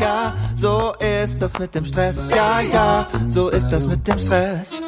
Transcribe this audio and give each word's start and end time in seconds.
ja, 0.00 0.34
so 0.54 0.94
ist 1.24 1.40
das 1.40 1.58
mit 1.58 1.74
dem 1.74 1.84
Stress. 1.84 2.28
Ja, 2.30 2.60
ja, 2.60 3.08
so 3.26 3.48
ist 3.48 3.68
das 3.70 3.86
mit 3.86 4.06
dem 4.06 4.18
Stress. 4.18 4.80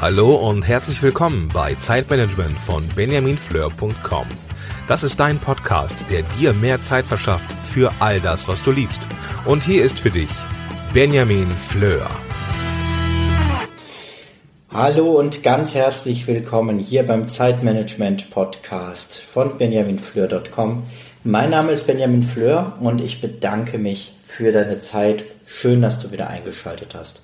Hallo 0.00 0.34
und 0.36 0.66
herzlich 0.66 1.02
willkommen 1.02 1.50
bei 1.52 1.74
Zeitmanagement 1.74 2.56
von 2.58 2.86
benjaminfleur.com. 2.94 4.26
Das 4.86 5.02
ist 5.02 5.18
dein 5.18 5.38
Podcast, 5.38 6.06
der 6.08 6.22
dir 6.22 6.52
mehr 6.52 6.80
Zeit 6.80 7.04
verschafft 7.04 7.50
für 7.62 7.92
all 7.98 8.20
das, 8.20 8.48
was 8.48 8.62
du 8.62 8.70
liebst. 8.70 9.00
Und 9.44 9.64
hier 9.64 9.84
ist 9.84 9.98
für 9.98 10.10
dich 10.10 10.30
Benjamin 10.92 11.50
Fleur. 11.50 12.08
Hallo 14.70 15.18
und 15.18 15.42
ganz 15.42 15.74
herzlich 15.74 16.26
willkommen 16.26 16.78
hier 16.78 17.02
beim 17.02 17.26
Zeitmanagement 17.26 18.30
Podcast 18.30 19.18
von 19.18 19.58
benjaminfleur.com. 19.58 20.84
Mein 21.24 21.50
Name 21.50 21.72
ist 21.72 21.88
Benjamin 21.88 22.22
Fleur 22.22 22.74
und 22.80 23.00
ich 23.00 23.20
bedanke 23.20 23.76
mich 23.78 24.14
für 24.24 24.52
deine 24.52 24.78
Zeit. 24.78 25.24
Schön, 25.44 25.82
dass 25.82 25.98
du 25.98 26.12
wieder 26.12 26.30
eingeschaltet 26.30 26.94
hast. 26.94 27.22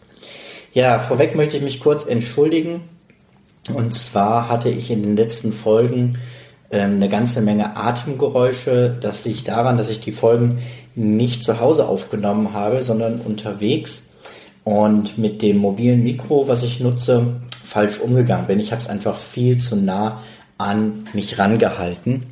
Ja, 0.72 0.98
vorweg 0.98 1.36
möchte 1.36 1.56
ich 1.56 1.62
mich 1.62 1.78
kurz 1.78 2.04
entschuldigen. 2.04 2.82
Und 3.72 3.94
zwar 3.94 4.48
hatte 4.48 4.68
ich 4.68 4.90
in 4.90 5.04
den 5.04 5.16
letzten 5.16 5.52
Folgen 5.52 6.18
ähm, 6.72 6.96
eine 6.96 7.08
ganze 7.08 7.40
Menge 7.40 7.76
Atemgeräusche. 7.76 8.96
Das 9.00 9.24
liegt 9.24 9.46
daran, 9.46 9.78
dass 9.78 9.90
ich 9.90 10.00
die 10.00 10.12
Folgen 10.12 10.58
nicht 10.96 11.44
zu 11.44 11.60
Hause 11.60 11.86
aufgenommen 11.86 12.52
habe, 12.52 12.82
sondern 12.82 13.20
unterwegs 13.20 14.02
und 14.64 15.18
mit 15.18 15.40
dem 15.40 15.58
mobilen 15.58 16.02
Mikro, 16.02 16.48
was 16.48 16.64
ich 16.64 16.80
nutze, 16.80 17.36
falsch 17.62 18.00
umgegangen 18.00 18.48
bin. 18.48 18.58
Ich 18.58 18.72
habe 18.72 18.82
es 18.82 18.88
einfach 18.88 19.16
viel 19.16 19.58
zu 19.58 19.76
nah 19.76 20.20
an 20.58 21.04
mich 21.12 21.38
rangehalten. 21.38 22.24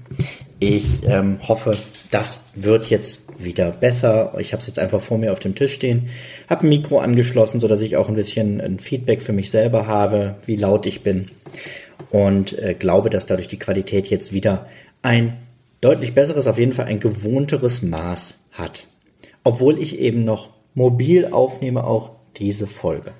Ich 0.64 1.04
ähm, 1.08 1.40
hoffe, 1.48 1.76
das 2.12 2.38
wird 2.54 2.86
jetzt 2.86 3.24
wieder 3.36 3.72
besser. 3.72 4.32
Ich 4.38 4.52
habe 4.52 4.60
es 4.60 4.68
jetzt 4.68 4.78
einfach 4.78 5.00
vor 5.00 5.18
mir 5.18 5.32
auf 5.32 5.40
dem 5.40 5.56
Tisch 5.56 5.74
stehen, 5.74 6.08
habe 6.48 6.64
ein 6.64 6.68
Mikro 6.68 7.00
angeschlossen, 7.00 7.58
so 7.58 7.66
dass 7.66 7.80
ich 7.80 7.96
auch 7.96 8.08
ein 8.08 8.14
bisschen 8.14 8.60
ein 8.60 8.78
Feedback 8.78 9.22
für 9.22 9.32
mich 9.32 9.50
selber 9.50 9.88
habe, 9.88 10.36
wie 10.46 10.54
laut 10.54 10.86
ich 10.86 11.02
bin 11.02 11.32
und 12.12 12.56
äh, 12.56 12.74
glaube, 12.78 13.10
dass 13.10 13.26
dadurch 13.26 13.48
die 13.48 13.58
Qualität 13.58 14.06
jetzt 14.06 14.32
wieder 14.32 14.68
ein 15.02 15.36
deutlich 15.80 16.14
besseres, 16.14 16.46
auf 16.46 16.58
jeden 16.58 16.74
Fall 16.74 16.86
ein 16.86 17.00
gewohnteres 17.00 17.82
Maß 17.82 18.36
hat. 18.52 18.84
Obwohl 19.42 19.82
ich 19.82 19.98
eben 19.98 20.22
noch 20.22 20.50
mobil 20.74 21.26
aufnehme, 21.32 21.82
auch 21.82 22.12
diese 22.36 22.68
Folge. 22.68 23.10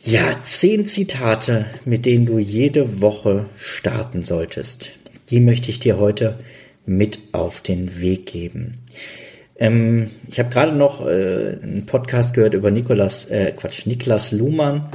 Ja, 0.00 0.42
zehn 0.42 0.84
Zitate, 0.84 1.64
mit 1.86 2.04
denen 2.04 2.26
du 2.26 2.38
jede 2.38 3.00
Woche 3.00 3.46
starten 3.56 4.22
solltest. 4.22 4.90
Die 5.34 5.40
möchte 5.40 5.68
ich 5.68 5.80
dir 5.80 5.98
heute 5.98 6.38
mit 6.86 7.18
auf 7.32 7.60
den 7.60 7.98
Weg 7.98 8.26
geben. 8.26 8.78
Ähm, 9.56 10.12
ich 10.30 10.38
habe 10.38 10.48
gerade 10.48 10.76
noch 10.76 11.04
äh, 11.04 11.58
einen 11.60 11.86
Podcast 11.86 12.34
gehört 12.34 12.54
über 12.54 12.70
Nikolas, 12.70 13.24
äh, 13.24 13.50
Quatsch, 13.50 13.84
Niklas 13.84 14.30
Luhmann, 14.30 14.90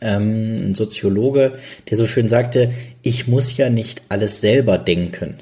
ähm, 0.00 0.56
ein 0.56 0.74
Soziologe, 0.74 1.58
der 1.90 1.98
so 1.98 2.06
schön 2.06 2.30
sagte, 2.30 2.72
ich 3.02 3.28
muss 3.28 3.54
ja 3.54 3.68
nicht 3.68 4.00
alles 4.08 4.40
selber 4.40 4.78
denken. 4.78 5.34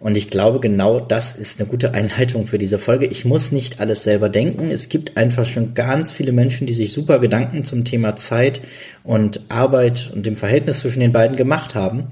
Und 0.00 0.16
ich 0.16 0.28
glaube, 0.28 0.60
genau 0.60 1.00
das 1.00 1.34
ist 1.34 1.58
eine 1.58 1.68
gute 1.68 1.94
Einleitung 1.94 2.46
für 2.46 2.58
diese 2.58 2.78
Folge. 2.78 3.06
Ich 3.06 3.24
muss 3.24 3.52
nicht 3.52 3.80
alles 3.80 4.04
selber 4.04 4.28
denken. 4.28 4.70
Es 4.70 4.90
gibt 4.90 5.16
einfach 5.16 5.46
schon 5.46 5.72
ganz 5.72 6.12
viele 6.12 6.32
Menschen, 6.32 6.66
die 6.66 6.74
sich 6.74 6.92
super 6.92 7.18
Gedanken 7.18 7.64
zum 7.64 7.84
Thema 7.84 8.16
Zeit 8.16 8.60
und 9.02 9.40
Arbeit 9.48 10.12
und 10.14 10.26
dem 10.26 10.36
Verhältnis 10.36 10.80
zwischen 10.80 11.00
den 11.00 11.12
beiden 11.12 11.36
gemacht 11.36 11.74
haben. 11.74 12.08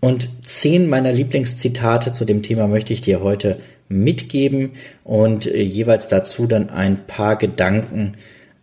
Und 0.00 0.28
zehn 0.44 0.88
meiner 0.88 1.12
Lieblingszitate 1.12 2.12
zu 2.12 2.24
dem 2.24 2.42
Thema 2.42 2.68
möchte 2.68 2.92
ich 2.92 3.00
dir 3.00 3.20
heute 3.20 3.60
mitgeben 3.88 4.72
und 5.04 5.46
äh, 5.46 5.60
jeweils 5.62 6.08
dazu 6.08 6.46
dann 6.46 6.70
ein 6.70 7.06
paar 7.06 7.36
Gedanken 7.36 8.14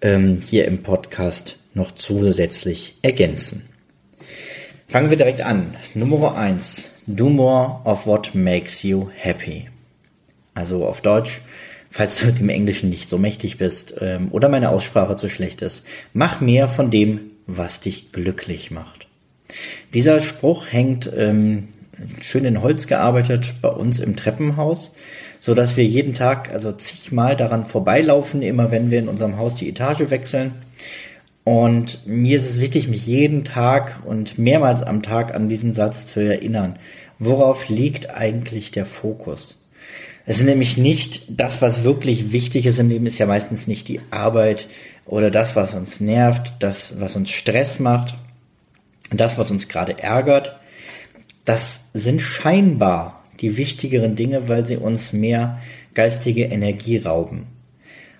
ähm, 0.01 0.39
hier 0.41 0.65
im 0.65 0.83
Podcast 0.83 1.57
noch 1.73 1.91
zusätzlich 1.91 2.95
ergänzen. 3.01 3.63
Fangen 4.87 5.09
wir 5.09 5.17
direkt 5.17 5.41
an. 5.41 5.75
Nummer 5.93 6.35
eins: 6.37 6.91
Do 7.07 7.29
more 7.29 7.81
of 7.83 8.07
what 8.07 8.33
makes 8.33 8.83
you 8.83 9.09
happy. 9.13 9.67
Also 10.53 10.85
auf 10.85 11.01
Deutsch, 11.01 11.41
falls 11.89 12.19
du 12.21 12.31
dem 12.31 12.49
Englischen 12.49 12.89
nicht 12.89 13.09
so 13.09 13.17
mächtig 13.17 13.57
bist 13.57 13.95
ähm, 13.99 14.29
oder 14.31 14.47
meine 14.47 14.69
Aussprache 14.69 15.17
zu 15.17 15.29
schlecht 15.29 15.61
ist, 15.61 15.83
mach 16.13 16.39
mehr 16.39 16.69
von 16.69 16.91
dem, 16.91 17.31
was 17.45 17.81
dich 17.81 18.13
glücklich 18.13 18.71
macht. 18.71 19.07
Dieser 19.93 20.19
Spruch 20.21 20.65
hängt 20.71 21.09
ähm, 21.15 21.69
schön 22.21 22.45
in 22.45 22.61
Holz 22.61 22.87
gearbeitet 22.87 23.55
bei 23.61 23.69
uns 23.69 23.99
im 23.99 24.15
Treppenhaus, 24.15 24.91
so 25.39 25.53
dass 25.53 25.77
wir 25.77 25.85
jeden 25.85 26.13
Tag 26.13 26.51
also 26.51 26.71
zigmal 26.71 27.35
daran 27.35 27.65
vorbeilaufen, 27.65 28.41
immer 28.41 28.71
wenn 28.71 28.91
wir 28.91 28.99
in 28.99 29.07
unserem 29.07 29.37
Haus 29.37 29.55
die 29.55 29.69
Etage 29.69 30.09
wechseln. 30.09 30.53
Und 31.43 32.07
mir 32.07 32.37
ist 32.37 32.49
es 32.49 32.59
wichtig, 32.59 32.87
mich 32.87 33.05
jeden 33.05 33.43
Tag 33.43 34.01
und 34.05 34.39
mehrmals 34.39 34.81
am 34.81 35.03
Tag 35.03 35.35
an 35.35 35.47
diesen 35.47 35.75
Satz 35.75 36.07
zu 36.07 36.19
erinnern. 36.19 36.79
Worauf 37.19 37.69
liegt 37.69 38.09
eigentlich 38.09 38.71
der 38.71 38.85
Fokus? 38.85 39.55
Es 40.25 40.37
ist 40.37 40.45
nämlich 40.45 40.75
nicht 40.75 41.23
das, 41.29 41.61
was 41.61 41.83
wirklich 41.83 42.31
wichtig 42.31 42.65
ist 42.65 42.79
im 42.79 42.89
Leben, 42.89 43.05
ist 43.05 43.19
ja 43.19 43.27
meistens 43.27 43.67
nicht 43.67 43.87
die 43.87 44.01
Arbeit 44.09 44.67
oder 45.05 45.29
das, 45.29 45.55
was 45.55 45.75
uns 45.75 45.99
nervt, 45.99 46.53
das, 46.59 46.99
was 46.99 47.15
uns 47.15 47.29
Stress 47.29 47.79
macht, 47.79 48.15
das, 49.17 49.37
was 49.37 49.51
uns 49.51 49.67
gerade 49.67 49.99
ärgert, 49.99 50.59
das 51.45 51.81
sind 51.93 52.21
scheinbar 52.21 53.23
die 53.39 53.57
wichtigeren 53.57 54.15
Dinge, 54.15 54.47
weil 54.49 54.65
sie 54.65 54.77
uns 54.77 55.13
mehr 55.13 55.59
geistige 55.93 56.45
Energie 56.45 56.97
rauben. 56.97 57.47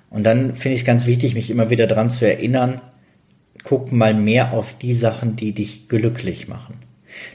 Und 0.09 0.23
dann 0.23 0.55
finde 0.55 0.75
ich 0.75 0.81
es 0.81 0.85
ganz 0.85 1.07
wichtig, 1.07 1.35
mich 1.35 1.50
immer 1.50 1.69
wieder 1.69 1.88
daran 1.88 2.09
zu 2.09 2.25
erinnern, 2.25 2.81
guck 3.63 3.91
mal 3.91 4.13
mehr 4.13 4.53
auf 4.53 4.78
die 4.78 4.94
Sachen, 4.94 5.35
die 5.35 5.51
dich 5.51 5.88
glücklich 5.88 6.47
machen. 6.47 6.75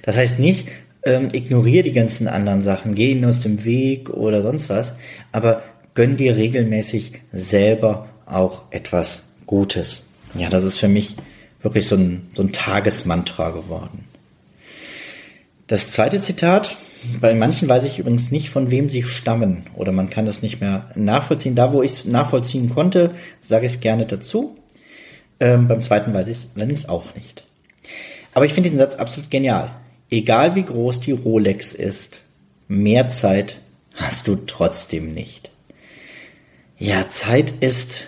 Das 0.02 0.16
heißt 0.16 0.38
nicht, 0.38 0.68
ähm, 1.02 1.28
ignoriere 1.32 1.82
die 1.82 1.92
ganzen 1.92 2.28
anderen 2.28 2.62
Sachen, 2.62 2.94
geh 2.94 3.12
ihnen 3.12 3.24
aus 3.24 3.38
dem 3.40 3.64
Weg 3.64 4.10
oder 4.10 4.42
sonst 4.42 4.68
was, 4.68 4.92
aber 5.32 5.62
gönn 5.94 6.16
dir 6.16 6.36
regelmäßig 6.36 7.12
selber 7.32 8.08
auch 8.26 8.62
etwas 8.70 9.24
Gutes. 9.46 10.04
Ja, 10.34 10.48
das 10.48 10.62
ist 10.62 10.78
für 10.78 10.88
mich 10.88 11.16
wirklich 11.62 11.86
so 11.86 11.96
ein, 11.96 12.30
so 12.34 12.42
ein 12.42 12.52
Tagesmantra 12.52 13.50
geworden. 13.50 14.04
Das 15.66 15.88
zweite 15.88 16.20
Zitat, 16.20 16.76
bei 17.20 17.34
manchen 17.34 17.68
weiß 17.68 17.84
ich 17.84 17.98
übrigens 17.98 18.30
nicht, 18.30 18.50
von 18.50 18.70
wem 18.70 18.88
sie 18.88 19.02
stammen 19.02 19.66
oder 19.74 19.92
man 19.92 20.10
kann 20.10 20.26
das 20.26 20.42
nicht 20.42 20.60
mehr 20.60 20.90
nachvollziehen. 20.94 21.54
Da, 21.54 21.72
wo 21.72 21.82
ich 21.82 21.92
es 21.92 22.04
nachvollziehen 22.04 22.68
konnte, 22.68 23.12
sage 23.40 23.66
ich 23.66 23.74
es 23.74 23.80
gerne 23.80 24.06
dazu. 24.06 24.56
Ähm, 25.38 25.68
beim 25.68 25.80
zweiten 25.80 26.12
weiß 26.12 26.28
ich 26.28 26.38
es 26.38 26.48
allerdings 26.54 26.88
auch 26.88 27.14
nicht. 27.14 27.44
Aber 28.34 28.44
ich 28.44 28.52
finde 28.52 28.68
diesen 28.68 28.78
Satz 28.78 28.96
absolut 28.96 29.30
genial. 29.30 29.70
Egal 30.10 30.54
wie 30.54 30.64
groß 30.64 31.00
die 31.00 31.12
Rolex 31.12 31.72
ist, 31.72 32.18
mehr 32.68 33.08
Zeit 33.08 33.58
hast 33.94 34.28
du 34.28 34.36
trotzdem 34.36 35.12
nicht. 35.12 35.50
Ja, 36.78 37.10
Zeit 37.10 37.52
ist 37.60 38.06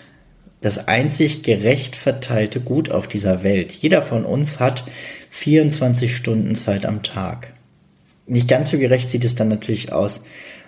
das 0.62 0.88
einzig 0.88 1.42
gerecht 1.42 1.96
verteilte 1.96 2.60
Gut 2.60 2.90
auf 2.90 3.08
dieser 3.08 3.42
Welt. 3.42 3.72
Jeder 3.72 4.00
von 4.00 4.24
uns 4.24 4.60
hat 4.60 4.84
24 5.30 6.14
Stunden 6.14 6.54
Zeit 6.54 6.86
am 6.86 7.02
Tag. 7.02 7.52
Nicht 8.26 8.48
ganz 8.48 8.70
so 8.70 8.78
gerecht 8.78 9.10
sieht 9.10 9.24
es 9.24 9.34
dann 9.34 9.48
natürlich 9.48 9.92
aus 9.92 10.20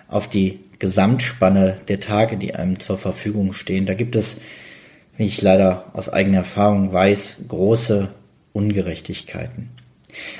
auf 0.07 0.27
die 0.27 0.59
Gesamtspanne 0.79 1.77
der 1.87 2.01
Tage, 2.01 2.37
die 2.37 2.53
einem 2.53 2.79
zur 2.79 2.97
Verfügung 2.97 3.53
stehen. 3.53 3.85
Da 3.85 3.93
gibt 3.93 4.15
es, 4.15 4.35
wie 5.17 5.25
ich 5.25 5.41
leider 5.41 5.91
aus 5.93 6.09
eigener 6.09 6.39
Erfahrung 6.39 6.91
weiß, 6.91 7.37
große 7.47 8.09
Ungerechtigkeiten. 8.51 9.69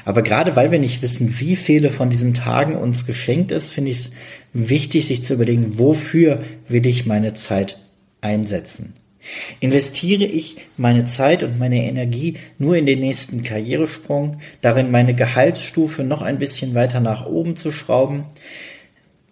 Aber 0.04 0.22
gerade 0.22 0.56
weil 0.56 0.72
wir 0.72 0.80
nicht 0.80 1.02
wissen, 1.02 1.40
wie 1.40 1.56
viele 1.56 1.90
von 1.90 2.10
diesen 2.10 2.34
Tagen 2.34 2.76
uns 2.76 3.06
geschenkt 3.06 3.52
ist, 3.52 3.72
finde 3.72 3.92
ich 3.92 3.98
es 3.98 4.10
wichtig, 4.54 5.08
sich 5.08 5.24
zu 5.24 5.34
überlegen, 5.34 5.78
wofür 5.78 6.44
will 6.68 6.86
ich 6.86 7.06
meine 7.06 7.34
Zeit 7.34 7.80
einsetzen. 8.22 8.94
Investiere 9.60 10.24
ich 10.24 10.58
meine 10.78 11.06
Zeit 11.06 11.44
und 11.44 11.60
meine 11.60 11.84
Energie 11.86 12.38
nur 12.58 12.76
in 12.76 12.86
den 12.86 13.00
nächsten 13.00 13.42
Karrieresprung, 13.42 14.40
darin 14.62 14.92
meine 14.92 15.16
Gehaltsstufe 15.16 16.04
noch 16.04 16.22
ein 16.22 16.40
bisschen 16.40 16.76
weiter 16.76 17.00
nach 17.00 17.26
oben 17.26 17.56
zu 17.56 17.72
schrauben? 17.72 18.26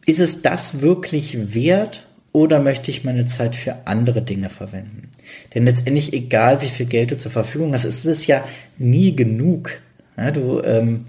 Ist 0.05 0.19
es 0.19 0.41
das 0.41 0.81
wirklich 0.81 1.53
wert 1.53 2.07
oder 2.31 2.59
möchte 2.59 2.91
ich 2.91 3.03
meine 3.03 3.25
Zeit 3.25 3.55
für 3.55 3.87
andere 3.87 4.21
Dinge 4.21 4.49
verwenden? 4.49 5.09
Denn 5.53 5.65
letztendlich, 5.65 6.13
egal 6.13 6.61
wie 6.61 6.67
viel 6.67 6.87
Geld 6.87 7.11
du 7.11 7.17
zur 7.17 7.31
Verfügung 7.31 7.73
hast, 7.73 7.85
ist 7.85 8.05
es 8.05 8.27
ja 8.27 8.43
nie 8.77 9.15
genug. 9.15 9.71
Ja, 10.17 10.31
du, 10.31 10.61
ähm, 10.61 11.05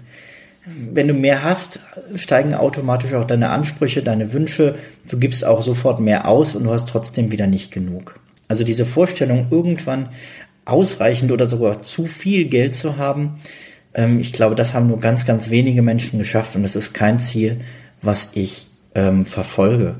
wenn 0.65 1.07
du 1.07 1.13
mehr 1.13 1.43
hast, 1.43 1.79
steigen 2.15 2.55
automatisch 2.55 3.13
auch 3.13 3.25
deine 3.25 3.49
Ansprüche, 3.49 4.01
deine 4.01 4.33
Wünsche. 4.33 4.75
Du 5.07 5.19
gibst 5.19 5.45
auch 5.45 5.61
sofort 5.61 5.99
mehr 5.99 6.27
aus 6.27 6.55
und 6.55 6.63
du 6.63 6.71
hast 6.71 6.89
trotzdem 6.89 7.31
wieder 7.31 7.47
nicht 7.47 7.71
genug. 7.71 8.19
Also 8.47 8.63
diese 8.63 8.85
Vorstellung, 8.85 9.47
irgendwann 9.49 10.09
ausreichend 10.65 11.31
oder 11.31 11.47
sogar 11.47 11.81
zu 11.81 12.05
viel 12.05 12.45
Geld 12.45 12.75
zu 12.75 12.97
haben, 12.97 13.39
ähm, 13.93 14.19
ich 14.19 14.33
glaube, 14.33 14.55
das 14.55 14.73
haben 14.73 14.87
nur 14.87 14.99
ganz, 14.99 15.25
ganz 15.25 15.49
wenige 15.49 15.81
Menschen 15.81 16.19
geschafft 16.19 16.55
und 16.55 16.63
das 16.63 16.75
ist 16.75 16.93
kein 16.93 17.19
Ziel, 17.19 17.61
was 18.01 18.29
ich 18.33 18.67
ähm, 18.93 19.25
verfolge. 19.25 19.95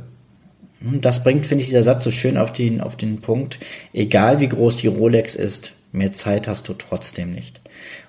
Das 0.81 1.23
bringt, 1.23 1.47
finde 1.47 1.63
ich, 1.63 1.69
dieser 1.69 1.83
Satz 1.83 2.03
so 2.03 2.11
schön 2.11 2.37
auf 2.37 2.53
den, 2.53 2.81
auf 2.81 2.95
den 2.95 3.19
Punkt. 3.19 3.59
Egal 3.93 4.39
wie 4.39 4.49
groß 4.49 4.77
die 4.77 4.87
Rolex 4.87 5.33
ist, 5.33 5.71
mehr 5.91 6.11
Zeit 6.11 6.47
hast 6.47 6.67
du 6.67 6.73
trotzdem 6.73 7.31
nicht. 7.31 7.61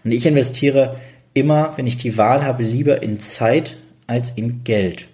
Und 0.05 0.12
ich 0.12 0.27
investiere 0.27 1.00
immer, 1.33 1.73
wenn 1.77 1.87
ich 1.87 1.97
die 1.97 2.19
Wahl 2.19 2.44
habe, 2.44 2.62
lieber 2.62 3.03
in 3.03 3.21
Zeit 3.21 3.77
als 4.06 4.31
in 4.31 4.65
Geld. 4.65 5.06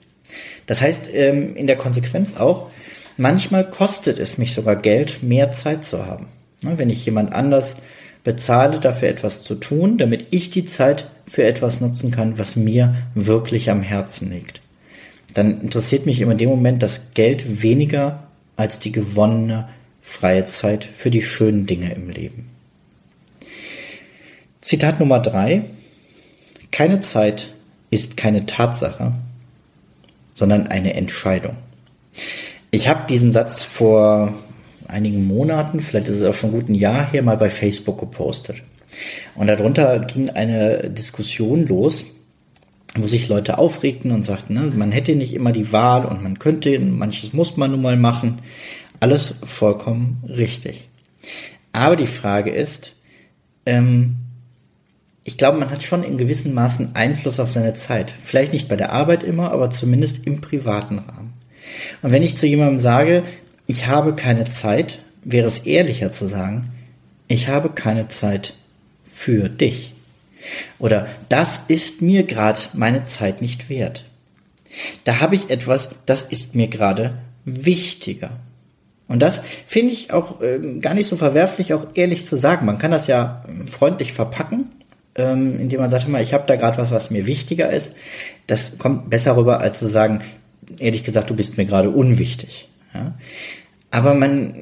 Das 0.67 0.81
heißt, 0.81 1.11
ähm, 1.13 1.57
in 1.57 1.67
der 1.67 1.77
Konsequenz 1.77 2.37
auch, 2.37 2.71
manchmal 3.17 3.69
kostet 3.69 4.19
es 4.19 4.39
mich 4.39 4.55
sogar 4.55 4.77
Geld, 4.77 5.23
mehr 5.23 5.53
Zeit 5.53 5.85
zu 5.85 6.07
haben. 6.07 6.27
Wenn 6.63 6.91
ich 6.91 7.05
jemand 7.05 7.33
anders 7.33 7.77
bezahle, 8.25 8.79
dafür 8.79 9.09
etwas 9.09 9.43
zu 9.43 9.57
tun, 9.57 9.99
damit 9.99 10.27
ich 10.31 10.51
die 10.51 10.65
Zeit 10.65 11.09
für 11.29 11.45
etwas 11.45 11.81
nutzen 11.81 12.11
kann, 12.11 12.39
was 12.39 12.57
mir 12.57 12.95
wirklich 13.15 13.71
am 13.71 13.83
Herzen 13.83 14.31
liegt. 14.31 14.61
Dann 15.35 15.61
interessiert 15.61 16.07
mich 16.07 16.21
immer 16.21 16.33
in 16.33 16.39
dem 16.39 16.51
Moment 16.51 16.83
das 16.83 17.15
Geld 17.15 17.63
weniger 17.63 18.25
als 18.57 18.79
die 18.79 18.93
gewonnene 18.93 19.69
freie 20.03 20.47
Zeit 20.47 20.85
für 20.85 21.11
die 21.11 21.23
schönen 21.23 21.67
Dinge 21.67 21.93
im 21.95 22.11
Leben. 22.11 22.51
Zitat 24.61 25.01
Nummer 25.01 25.21
drei. 25.21 25.65
Keine 26.71 27.01
Zeit 27.01 27.49
ist 27.91 28.17
keine 28.17 28.47
Tatsache, 28.47 29.13
sondern 30.35 30.67
eine 30.69 30.95
Entscheidung. 30.95 31.57
Ich 32.75 32.89
habe 32.89 33.07
diesen 33.07 33.33
Satz 33.33 33.63
vor 33.63 34.33
einigen 34.89 35.27
Monaten, 35.27 35.79
vielleicht 35.81 36.09
ist 36.09 36.17
es 36.17 36.23
auch 36.23 36.33
schon 36.33 36.53
gut 36.53 36.71
ein 36.71 36.75
Jahr 36.75 37.11
her, 37.13 37.23
mal 37.23 37.37
bei 37.37 37.51
Facebook 37.51 38.01
gepostet. 38.01 38.63
Und 39.35 39.49
darunter 39.49 39.99
ging 39.99 40.31
eine 40.31 40.89
Diskussion 40.89 41.67
los, 41.67 42.07
wo 42.95 43.07
sich 43.07 43.29
Leute 43.29 43.59
aufregten 43.59 44.11
und 44.11 44.25
sagten, 44.25 44.55
ne, 44.55 44.73
man 44.75 44.91
hätte 44.91 45.15
nicht 45.15 45.35
immer 45.35 45.53
die 45.53 45.71
Wahl 45.71 46.07
und 46.07 46.23
man 46.23 46.39
könnte, 46.39 46.79
manches 46.79 47.35
muss 47.35 47.59
man 47.59 47.73
nun 47.73 47.83
mal 47.83 47.99
machen. 47.99 48.41
Alles 49.01 49.35
vollkommen 49.45 50.25
richtig. 50.27 50.89
Aber 51.75 51.97
die 51.97 52.07
Frage 52.07 52.53
ist, 52.53 52.95
ähm, 53.67 54.17
ich 55.25 55.37
glaube, 55.37 55.59
man 55.59 55.71
hat 55.71 55.83
schon 55.83 56.05
in 56.05 56.17
gewissen 56.17 56.55
Maßen 56.55 56.95
Einfluss 56.95 57.39
auf 57.39 57.53
seine 57.53 57.75
Zeit. 57.75 58.15
Vielleicht 58.25 58.55
nicht 58.55 58.71
bei 58.71 58.77
der 58.77 58.93
Arbeit 58.93 59.25
immer, 59.25 59.53
aber 59.53 59.69
zumindest 59.69 60.27
im 60.27 60.41
privaten 60.41 61.01
Rahmen. 61.01 61.32
Und 62.03 62.13
wenn 62.13 62.23
ich 62.23 62.37
zu 62.37 62.47
jemandem 62.47 62.79
sage, 62.79 63.23
ich 63.67 63.87
habe 63.87 64.15
keine 64.15 64.45
Zeit, 64.45 64.99
wäre 65.25 65.47
es 65.47 65.61
ehrlicher 65.61 66.11
zu 66.11 66.27
sagen, 66.27 66.73
ich 67.29 67.49
habe 67.49 67.71
keine 67.71 68.09
Zeit 68.09 68.55
für 69.05 69.49
dich. 69.49 69.93
Oder 70.79 71.07
das 71.29 71.61
ist 71.69 72.03
mir 72.03 72.25
gerade 72.25 72.59
meine 72.75 73.05
Zeit 73.05 73.41
nicht 73.41 73.69
wert. 73.69 74.05
Da 75.05 75.21
habe 75.21 75.37
ich 75.37 75.51
etwas, 75.51 75.91
das 76.07 76.23
ist 76.23 76.55
mir 76.55 76.69
gerade 76.69 77.19
wichtiger. 77.45 78.31
Und 79.09 79.21
das 79.21 79.41
finde 79.67 79.93
ich 79.93 80.13
auch 80.13 80.41
äh, 80.41 80.59
gar 80.81 80.95
nicht 80.95 81.07
so 81.07 81.17
verwerflich, 81.17 81.75
auch 81.75 81.89
ehrlich 81.95 82.25
zu 82.25 82.37
sagen. 82.37 82.65
Man 82.65 82.79
kann 82.79 82.91
das 82.91 83.07
ja 83.07 83.45
freundlich 83.71 84.15
verpacken, 84.15 84.71
ähm, 85.15 85.61
indem 85.61 85.81
man 85.81 85.91
sagt, 85.91 86.09
mal, 86.09 86.23
ich 86.23 86.33
habe 86.33 86.45
da 86.47 86.57
gerade 86.57 86.79
was, 86.79 86.91
was 86.91 87.11
mir 87.11 87.27
wichtiger 87.27 87.71
ist. 87.71 87.93
Das 88.47 88.79
kommt 88.79 89.11
besser 89.11 89.37
rüber, 89.37 89.61
als 89.61 89.79
zu 89.79 89.89
sagen, 89.89 90.23
ehrlich 90.79 91.05
gesagt, 91.05 91.31
du 91.31 91.35
bist 91.35 91.57
mir 91.57 91.67
gerade 91.67 91.91
unwichtig. 91.91 92.69
Ja? 92.95 93.15
Aber 93.91 94.15
man, 94.15 94.55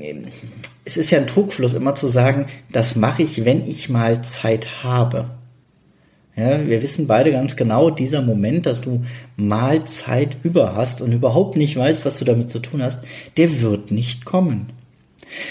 es 0.85 0.97
ist 0.97 1.11
ja 1.11 1.19
ein 1.19 1.27
Trugschluss 1.27 1.75
immer 1.75 1.95
zu 1.95 2.09
sagen, 2.09 2.47
das 2.73 2.97
mache 2.97 3.23
ich, 3.23 3.45
wenn 3.45 3.67
ich 3.69 3.89
mal 3.89 4.23
Zeit 4.23 4.83
habe. 4.83 5.31
Ja, 6.37 6.67
wir 6.67 6.83
wissen 6.83 7.07
beide 7.07 7.33
ganz 7.33 7.55
genau, 7.55 7.91
dieser 7.91 8.23
Moment, 8.23 8.65
dass 8.65 8.81
du 8.81 9.05
mal 9.37 9.85
Zeit 9.85 10.39
über 10.43 10.75
hast 10.75 11.01
und 11.01 11.13
überhaupt 11.13 11.57
nicht 11.57 11.77
weißt, 11.77 12.05
was 12.05 12.19
du 12.19 12.25
damit 12.25 12.51
zu 12.51 12.61
tun 12.61 12.83
hast, 12.83 12.99
der 13.37 13.61
wird 13.63 13.91
nicht 13.91 14.25
kommen. 14.25 14.73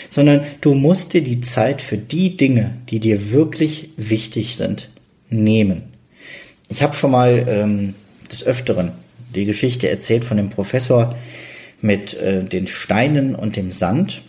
Sondern 0.09 0.41
du 0.61 0.73
musst 0.73 1.13
dir 1.13 1.21
die 1.21 1.41
Zeit 1.41 1.81
für 1.81 1.97
die 1.97 2.35
Dinge, 2.37 2.75
die 2.89 2.99
dir 2.99 3.31
wirklich 3.31 3.89
wichtig 3.97 4.55
sind, 4.55 4.89
nehmen. 5.29 5.83
Ich 6.69 6.81
habe 6.81 6.95
schon 6.95 7.11
mal 7.11 7.45
ähm, 7.47 7.95
des 8.31 8.43
Öfteren 8.43 8.91
die 9.33 9.45
Geschichte 9.45 9.89
erzählt 9.89 10.25
von 10.25 10.37
dem 10.37 10.49
Professor 10.49 11.15
mit 11.81 12.13
äh, 12.15 12.43
den 12.43 12.67
Steinen 12.67 13.35
und 13.35 13.55
dem 13.55 13.71
Sand. 13.71 14.21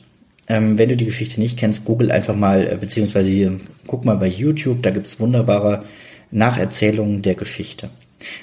Ähm, 0.49 0.79
wenn 0.79 0.89
du 0.89 0.97
die 0.97 1.05
Geschichte 1.05 1.41
nicht 1.41 1.59
kennst, 1.59 1.85
google 1.85 2.11
einfach 2.11 2.37
mal, 2.37 2.67
äh, 2.67 2.77
beziehungsweise 2.77 3.61
guck 3.87 4.05
mal 4.05 4.17
bei 4.17 4.29
YouTube, 4.29 4.83
da 4.83 4.91
gibt's 4.91 5.21
wunderbare 5.21 5.85
Nacherzählungen 6.31 7.23
der 7.23 7.35
Geschichte. 7.35 7.91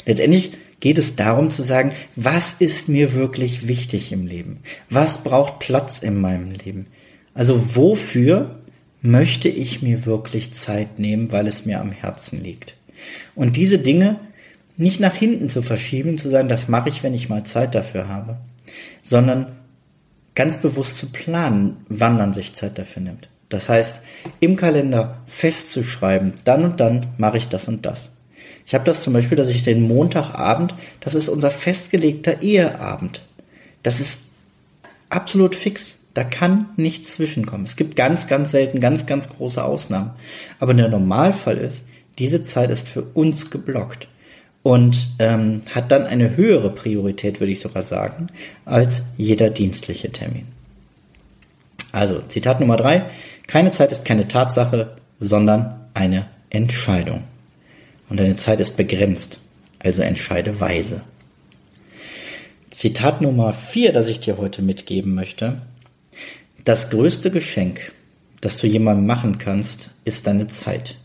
Letztendlich 0.05 0.53
geht 0.79 0.97
es 0.97 1.15
darum 1.15 1.49
zu 1.49 1.63
sagen, 1.63 1.91
was 2.15 2.55
ist 2.59 2.89
mir 2.89 3.13
wirklich 3.13 3.67
wichtig 3.67 4.11
im 4.11 4.27
Leben? 4.27 4.59
Was 4.89 5.23
braucht 5.23 5.59
Platz 5.59 5.99
in 5.99 6.19
meinem 6.19 6.51
Leben? 6.51 6.87
Also 7.33 7.75
wofür 7.75 8.59
möchte 9.01 9.49
ich 9.49 9.81
mir 9.81 10.05
wirklich 10.05 10.53
Zeit 10.53 10.99
nehmen, 10.99 11.31
weil 11.31 11.47
es 11.47 11.65
mir 11.65 11.79
am 11.79 11.91
Herzen 11.91 12.43
liegt? 12.43 12.75
Und 13.35 13.55
diese 13.55 13.77
Dinge 13.77 14.19
nicht 14.77 14.99
nach 14.99 15.15
hinten 15.15 15.49
zu 15.49 15.61
verschieben, 15.61 16.17
zu 16.17 16.29
sagen, 16.29 16.47
das 16.47 16.67
mache 16.67 16.89
ich, 16.89 17.03
wenn 17.03 17.13
ich 17.13 17.29
mal 17.29 17.43
Zeit 17.43 17.75
dafür 17.75 18.07
habe, 18.07 18.37
sondern 19.01 19.51
ganz 20.35 20.59
bewusst 20.59 20.97
zu 20.97 21.07
planen, 21.07 21.77
wann 21.89 22.15
man 22.15 22.31
sich 22.31 22.53
Zeit 22.53 22.77
dafür 22.77 23.01
nimmt. 23.01 23.27
Das 23.49 23.69
heißt, 23.69 24.01
im 24.39 24.55
Kalender 24.55 25.17
festzuschreiben, 25.25 26.33
dann 26.45 26.63
und 26.63 26.79
dann 26.79 27.07
mache 27.17 27.37
ich 27.37 27.47
das 27.47 27.67
und 27.67 27.85
das. 27.85 28.11
Ich 28.65 28.75
habe 28.75 28.83
das 28.83 29.01
zum 29.01 29.13
Beispiel, 29.13 29.37
dass 29.37 29.47
ich 29.47 29.63
den 29.63 29.87
Montagabend, 29.87 30.75
das 30.99 31.15
ist 31.15 31.29
unser 31.29 31.49
festgelegter 31.49 32.41
Eheabend. 32.41 33.23
Das 33.81 33.99
ist 33.99 34.19
absolut 35.09 35.55
fix. 35.55 35.97
Da 36.13 36.23
kann 36.23 36.69
nichts 36.75 37.13
zwischenkommen. 37.13 37.65
Es 37.65 37.77
gibt 37.77 37.95
ganz, 37.95 38.27
ganz 38.27 38.51
selten 38.51 38.79
ganz, 38.79 39.05
ganz 39.05 39.29
große 39.29 39.63
Ausnahmen. 39.63 40.11
Aber 40.59 40.73
der 40.73 40.89
Normalfall 40.89 41.57
ist, 41.57 41.83
diese 42.19 42.43
Zeit 42.43 42.69
ist 42.69 42.89
für 42.89 43.03
uns 43.03 43.49
geblockt 43.49 44.09
und 44.67 45.11
ähm, 45.19 45.61
hat 45.73 45.91
dann 45.93 46.05
eine 46.05 46.35
höhere 46.35 46.69
Priorität, 46.69 47.39
würde 47.39 47.53
ich 47.53 47.61
sogar 47.61 47.83
sagen, 47.83 48.27
als 48.65 49.01
jeder 49.15 49.49
dienstliche 49.49 50.11
Termin. 50.11 50.45
Also, 51.93 52.19
Zitat 52.27 52.59
Nummer 52.59 52.75
drei. 52.75 53.05
Keine 53.47 53.71
Zeit 53.71 53.93
ist 53.93 54.03
keine 54.03 54.27
Tatsache, 54.27 54.97
sondern 55.19 55.85
eine 55.93 56.27
Entscheidung. 56.49 57.23
Und 58.09 58.19
deine 58.19 58.35
Zeit 58.35 58.59
ist 58.59 58.75
begrenzt, 58.75 59.37
also 59.79 60.01
entscheide 60.01 60.59
weise. 60.59 60.99
Zitat 62.69 63.21
Nummer 63.21 63.53
vier, 63.53 63.93
das 63.93 64.09
ich 64.09 64.19
dir 64.19 64.37
heute 64.37 64.61
mitgeben 64.61 65.15
möchte. 65.15 65.61
Das 66.65 66.89
größte 66.89 67.31
Geschenk, 67.31 67.93
das 68.41 68.57
du 68.57 68.67
jemandem 68.67 69.05
machen 69.05 69.37
kannst, 69.37 69.91
ist 70.03 70.27
deine 70.27 70.47
Zeit. 70.47 70.95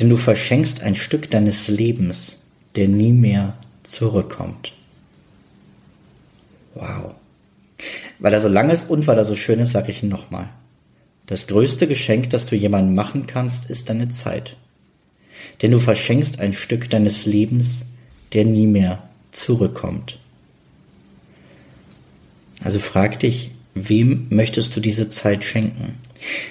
Denn 0.00 0.08
du 0.08 0.16
verschenkst 0.16 0.82
ein 0.82 0.94
Stück 0.94 1.30
deines 1.30 1.68
Lebens 1.68 2.38
der 2.76 2.88
nie 2.88 3.12
mehr 3.12 3.56
zurückkommt. 3.82 4.72
Wow. 6.74 7.14
Weil 8.18 8.32
er 8.32 8.40
so 8.40 8.48
lang 8.48 8.70
ist 8.70 8.88
und 8.90 9.06
weil 9.06 9.18
er 9.18 9.24
so 9.24 9.34
schön 9.34 9.58
ist, 9.58 9.72
sage 9.72 9.90
ich 9.90 10.02
nochmal. 10.02 10.48
Das 11.26 11.46
größte 11.46 11.86
Geschenk, 11.86 12.30
das 12.30 12.46
du 12.46 12.56
jemandem 12.56 12.94
machen 12.94 13.26
kannst, 13.26 13.70
ist 13.70 13.88
deine 13.88 14.08
Zeit. 14.08 14.56
Denn 15.62 15.70
du 15.70 15.78
verschenkst 15.78 16.40
ein 16.40 16.52
Stück 16.52 16.90
deines 16.90 17.26
Lebens, 17.26 17.82
der 18.32 18.44
nie 18.44 18.66
mehr 18.66 19.02
zurückkommt. 19.32 20.18
Also 22.62 22.78
frag 22.78 23.18
dich, 23.20 23.52
wem 23.74 24.26
möchtest 24.30 24.76
du 24.76 24.80
diese 24.80 25.08
Zeit 25.08 25.44
schenken? 25.44 25.94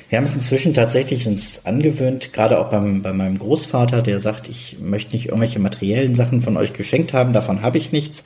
Wir 0.09 0.17
haben 0.17 0.25
es 0.25 0.33
inzwischen 0.33 0.73
tatsächlich 0.73 1.27
uns 1.27 1.65
angewöhnt, 1.65 2.33
gerade 2.33 2.59
auch 2.59 2.69
beim, 2.69 3.01
bei 3.01 3.13
meinem 3.13 3.37
Großvater, 3.37 4.01
der 4.01 4.19
sagt, 4.19 4.49
ich 4.49 4.77
möchte 4.81 5.15
nicht 5.15 5.27
irgendwelche 5.27 5.59
materiellen 5.59 6.15
Sachen 6.15 6.41
von 6.41 6.57
euch 6.57 6.73
geschenkt 6.73 7.13
haben, 7.13 7.33
davon 7.33 7.61
habe 7.61 7.77
ich 7.77 7.91
nichts. 7.91 8.23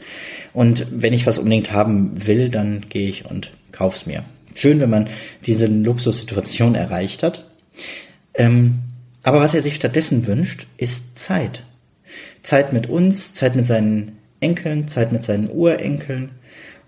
Und 0.53 0.87
wenn 0.91 1.13
ich 1.13 1.27
was 1.27 1.37
unbedingt 1.37 1.71
haben 1.71 2.27
will, 2.27 2.49
dann 2.49 2.85
gehe 2.89 3.07
ich 3.07 3.29
und 3.29 3.51
kauf's 3.71 4.05
mir. 4.05 4.23
Schön, 4.55 4.79
wenn 4.79 4.89
man 4.89 5.07
diese 5.45 5.67
Luxussituation 5.67 6.75
erreicht 6.75 7.23
hat. 7.23 7.45
Ähm, 8.35 8.79
aber 9.23 9.39
was 9.39 9.53
er 9.53 9.61
sich 9.61 9.75
stattdessen 9.75 10.27
wünscht, 10.27 10.67
ist 10.77 11.17
Zeit. 11.17 11.63
Zeit 12.43 12.73
mit 12.73 12.87
uns, 12.87 13.33
Zeit 13.33 13.55
mit 13.55 13.65
seinen 13.65 14.17
Enkeln, 14.39 14.87
Zeit 14.87 15.11
mit 15.11 15.23
seinen 15.23 15.49
Urenkeln. 15.49 16.31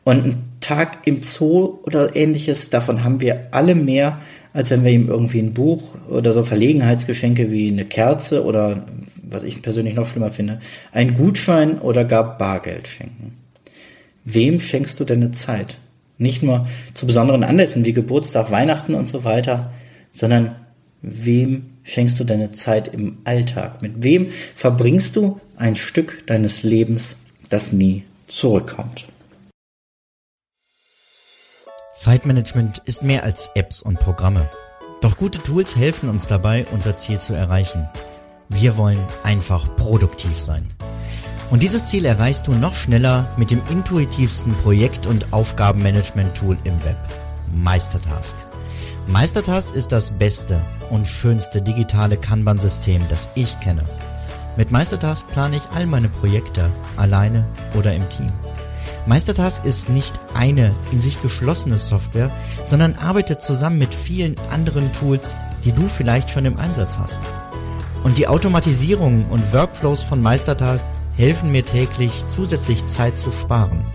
Und 0.04 0.26
ein 0.26 0.44
Tag 0.60 1.00
im 1.06 1.24
Zoo 1.24 1.80
oder 1.84 2.16
ähnliches, 2.16 2.70
davon 2.70 3.04
haben 3.04 3.22
wir 3.22 3.48
alle 3.52 3.74
mehr, 3.74 4.20
als 4.56 4.72
wenn 4.72 4.86
wir 4.86 4.92
ihm 4.92 5.10
irgendwie 5.10 5.40
ein 5.40 5.54
Buch 5.54 5.84
oder 6.10 6.32
so 6.32 6.44
Verlegenheitsgeschenke 6.44 7.52
wie 7.52 7.68
eine 7.68 7.84
Kerze 7.84 8.46
oder, 8.46 8.86
was 9.22 9.44
ich 9.44 9.62
persönlich 9.62 9.96
noch 9.96 10.08
schlimmer 10.08 10.32
finde, 10.32 10.62
einen 10.94 11.14
Gutschein 11.14 11.78
oder 11.80 12.06
gar 12.06 12.38
Bargeld 12.38 12.88
schenken. 12.88 13.34
Wem 14.24 14.62
schenkst 14.62 14.98
du 14.98 15.04
deine 15.04 15.34
Zeit? 15.34 15.78
Nicht 16.18 16.42
nur 16.42 16.64
zu 16.94 17.06
besonderen 17.06 17.44
Anlässen 17.44 17.84
wie 17.84 17.92
Geburtstag, 17.92 18.50
Weihnachten 18.50 18.96
und 18.96 19.10
so 19.10 19.26
weiter, 19.26 19.74
sondern 20.12 20.56
wem 21.02 21.66
schenkst 21.84 22.18
du 22.18 22.24
deine 22.24 22.54
Zeit 22.54 22.88
im 22.88 23.18
Alltag? 23.26 23.82
Mit 23.82 24.04
wem 24.04 24.28
verbringst 24.56 25.18
du 25.18 25.42
ein 25.58 25.76
Stück 25.76 26.26
deines 26.28 26.64
Lebens, 26.64 27.18
das 27.50 27.74
nie 27.74 28.04
zurückkommt? 28.28 29.06
Zeitmanagement 31.96 32.80
ist 32.80 33.04
mehr 33.04 33.24
als 33.24 33.52
Apps 33.56 33.82
und 33.82 34.00
Programme. 34.00 34.50
Doch 35.00 35.16
gute 35.16 35.42
Tools 35.42 35.78
helfen 35.78 36.10
uns 36.10 36.28
dabei, 36.28 36.68
unser 36.74 36.98
Ziel 36.98 37.20
zu 37.20 37.34
erreichen. 37.34 37.88
Wir 38.50 38.76
wollen 38.76 39.02
einfach 39.24 39.74
produktiv 39.78 40.38
sein. 40.38 40.68
Und 41.52 41.64
dieses 41.64 41.86
Ziel 41.86 42.04
erreichst 42.04 42.48
du 42.48 42.52
noch 42.52 42.74
schneller 42.74 43.30
mit 43.38 43.50
dem 43.50 43.62
intuitivsten 43.70 44.54
Projekt- 44.56 45.08
und 45.08 45.32
Aufgabenmanagement-Tool 45.32 46.58
im 46.66 46.84
Web, 46.84 46.98
Meistertask. 47.54 48.36
Meistertask 49.08 49.74
ist 49.74 49.94
das 49.94 50.12
beste 50.12 50.60
und 50.90 51.08
schönste 51.08 51.62
digitale 51.62 52.18
Kanban-System, 52.18 53.04
das 53.08 53.30
ich 53.36 53.58
kenne. 53.62 53.84
Mit 54.58 54.70
Meistertask 54.70 55.26
plane 55.30 55.56
ich 55.58 55.64
all 55.74 55.86
meine 55.86 56.10
Projekte, 56.10 56.70
alleine 56.98 57.46
oder 57.74 57.94
im 57.94 58.08
Team. 58.10 58.34
Meistertask 59.08 59.64
ist 59.66 59.90
nicht 59.90 60.20
eine 60.34 60.74
in 60.92 61.00
sich 61.00 61.22
geschlossene 61.22 61.78
Software, 61.78 62.32
sondern 62.66 62.96
arbeitet 62.96 63.42
zusammen 63.42 63.78
mit 63.78 63.94
vielen 63.94 64.36
anderen 64.52 64.92
Tools, 64.94 65.36
die 65.64 65.72
du 65.72 65.88
vielleicht 65.88 66.30
schon 66.30 66.46
im 66.46 66.58
Einsatz 66.58 66.98
hast. 66.98 67.20
Und 68.04 68.18
die 68.18 68.28
Automatisierungen 68.28 69.26
und 69.26 69.54
Workflows 69.54 70.02
von 70.02 70.22
Meistertask 70.22 70.86
helfen 71.16 71.52
mir 71.52 71.64
täglich 71.64 72.26
zusätzlich 72.28 72.86
Zeit 72.88 73.20
zu 73.20 73.32
sparen. 73.32 73.86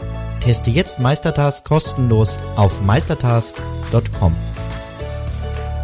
Teste 0.40 0.70
jetzt 0.70 1.00
Meistertask 1.00 1.64
kostenlos 1.64 2.38
auf 2.56 2.80
meistertask.com. 2.80 4.34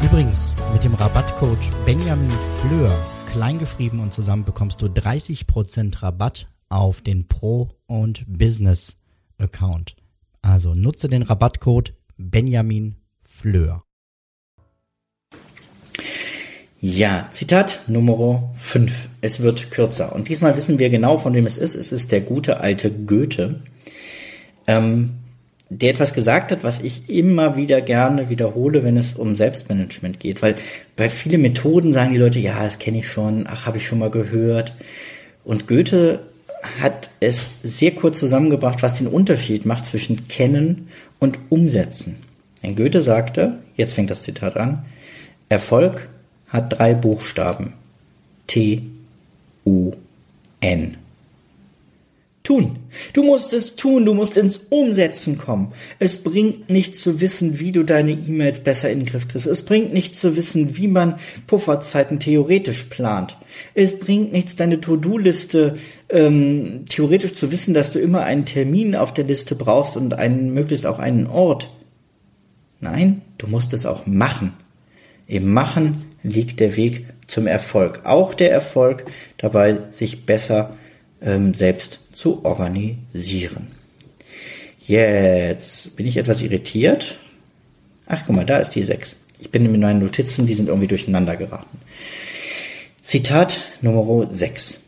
Übrigens, 0.02 0.54
mit 0.72 0.84
dem 0.84 0.94
Rabattcode 0.94 1.58
Benjamin 1.84 2.30
Fleur, 2.60 2.96
kleingeschrieben 3.32 3.98
und 3.98 4.12
zusammen 4.12 4.44
bekommst 4.44 4.80
du 4.82 4.86
30% 4.86 6.02
Rabatt 6.02 6.48
auf 6.68 7.02
den 7.02 7.28
Pro 7.28 7.70
und 7.86 8.24
Business 8.26 8.96
Account. 9.38 9.96
Also 10.42 10.74
nutze 10.74 11.08
den 11.08 11.22
Rabattcode 11.22 11.94
Benjamin 12.16 12.96
Fleur. 13.22 13.86
Ja, 16.80 17.28
Zitat 17.30 17.82
Nummer 17.88 18.54
5. 18.56 19.08
Es 19.20 19.40
wird 19.40 19.70
kürzer. 19.70 20.14
Und 20.14 20.28
diesmal 20.28 20.56
wissen 20.56 20.78
wir 20.78 20.90
genau, 20.90 21.18
von 21.18 21.34
wem 21.34 21.46
es 21.46 21.58
ist. 21.58 21.74
Es 21.74 21.90
ist 21.90 22.12
der 22.12 22.20
gute 22.20 22.60
alte 22.60 22.90
Goethe, 22.90 23.60
ähm, 24.66 25.14
der 25.68 25.90
etwas 25.90 26.12
gesagt 26.12 26.52
hat, 26.52 26.62
was 26.62 26.80
ich 26.80 27.08
immer 27.10 27.56
wieder 27.56 27.80
gerne 27.80 28.28
wiederhole, 28.28 28.84
wenn 28.84 28.96
es 28.96 29.14
um 29.14 29.34
Selbstmanagement 29.34 30.20
geht. 30.20 30.42
Weil 30.42 30.54
bei 30.96 31.08
vielen 31.08 31.42
Methoden 31.42 31.92
sagen 31.92 32.12
die 32.12 32.18
Leute, 32.18 32.38
ja, 32.38 32.62
das 32.62 32.78
kenne 32.78 32.98
ich 32.98 33.10
schon, 33.10 33.46
ach, 33.48 33.66
habe 33.66 33.78
ich 33.78 33.86
schon 33.86 33.98
mal 33.98 34.10
gehört. 34.10 34.74
Und 35.44 35.66
Goethe 35.66 36.20
hat 36.80 37.10
es 37.20 37.46
sehr 37.62 37.94
kurz 37.94 38.18
zusammengebracht, 38.18 38.82
was 38.82 38.94
den 38.94 39.06
Unterschied 39.06 39.66
macht 39.66 39.86
zwischen 39.86 40.28
kennen 40.28 40.88
und 41.18 41.38
umsetzen. 41.48 42.16
Ein 42.62 42.76
Goethe 42.76 43.02
sagte, 43.02 43.58
jetzt 43.76 43.94
fängt 43.94 44.10
das 44.10 44.22
Zitat 44.22 44.56
an, 44.56 44.84
Erfolg 45.48 46.08
hat 46.48 46.78
drei 46.78 46.94
Buchstaben. 46.94 47.74
T, 48.46 48.82
U, 49.64 49.92
N 50.60 50.96
tun. 52.46 52.78
Du 53.12 53.24
musst 53.24 53.52
es 53.52 53.74
tun, 53.74 54.06
du 54.06 54.14
musst 54.14 54.36
ins 54.36 54.58
Umsetzen 54.70 55.36
kommen. 55.36 55.72
Es 55.98 56.18
bringt 56.18 56.70
nichts 56.70 57.02
zu 57.02 57.20
wissen, 57.20 57.58
wie 57.58 57.72
du 57.72 57.82
deine 57.82 58.12
E-Mails 58.12 58.60
besser 58.60 58.88
in 58.88 59.00
den 59.00 59.08
Griff 59.08 59.26
kriegst. 59.26 59.48
Es 59.48 59.64
bringt 59.64 59.92
nichts 59.92 60.20
zu 60.20 60.36
wissen, 60.36 60.76
wie 60.76 60.86
man 60.86 61.16
Pufferzeiten 61.48 62.20
theoretisch 62.20 62.84
plant. 62.84 63.36
Es 63.74 63.98
bringt 63.98 64.32
nichts, 64.32 64.54
deine 64.54 64.80
To-Do-Liste 64.80 65.74
ähm, 66.08 66.84
theoretisch 66.88 67.34
zu 67.34 67.50
wissen, 67.50 67.74
dass 67.74 67.90
du 67.90 67.98
immer 67.98 68.22
einen 68.22 68.44
Termin 68.44 68.94
auf 68.94 69.12
der 69.12 69.24
Liste 69.24 69.56
brauchst 69.56 69.96
und 69.96 70.14
einen, 70.14 70.54
möglichst 70.54 70.86
auch 70.86 71.00
einen 71.00 71.26
Ort. 71.26 71.68
Nein, 72.80 73.22
du 73.38 73.48
musst 73.48 73.72
es 73.72 73.86
auch 73.86 74.06
machen. 74.06 74.52
Im 75.26 75.52
Machen 75.52 76.04
liegt 76.22 76.60
der 76.60 76.76
Weg 76.76 77.06
zum 77.26 77.48
Erfolg. 77.48 78.02
Auch 78.04 78.34
der 78.34 78.52
Erfolg 78.52 79.06
dabei, 79.38 79.78
sich 79.90 80.26
besser 80.26 80.76
ähm, 81.20 81.54
selbst 81.54 82.00
zu 82.12 82.44
organisieren. 82.44 83.68
Jetzt 84.80 85.96
bin 85.96 86.06
ich 86.06 86.16
etwas 86.16 86.42
irritiert. 86.42 87.18
Ach, 88.06 88.22
guck 88.26 88.36
mal, 88.36 88.46
da 88.46 88.58
ist 88.58 88.70
die 88.70 88.82
6. 88.82 89.16
Ich 89.40 89.50
bin 89.50 89.64
in 89.64 89.80
meinen 89.80 90.00
Notizen, 90.00 90.46
die 90.46 90.54
sind 90.54 90.68
irgendwie 90.68 90.86
durcheinander 90.86 91.36
geraten. 91.36 91.78
Zitat 93.00 93.60
Nummer 93.82 94.32
6. 94.32 94.80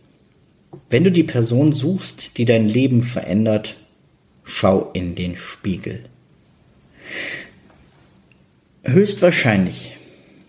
Wenn 0.88 1.04
du 1.04 1.10
die 1.10 1.24
Person 1.24 1.72
suchst, 1.72 2.36
die 2.38 2.44
dein 2.44 2.68
Leben 2.68 3.02
verändert, 3.02 3.76
schau 4.44 4.90
in 4.92 5.14
den 5.14 5.36
Spiegel. 5.36 6.04
Höchstwahrscheinlich 8.84 9.96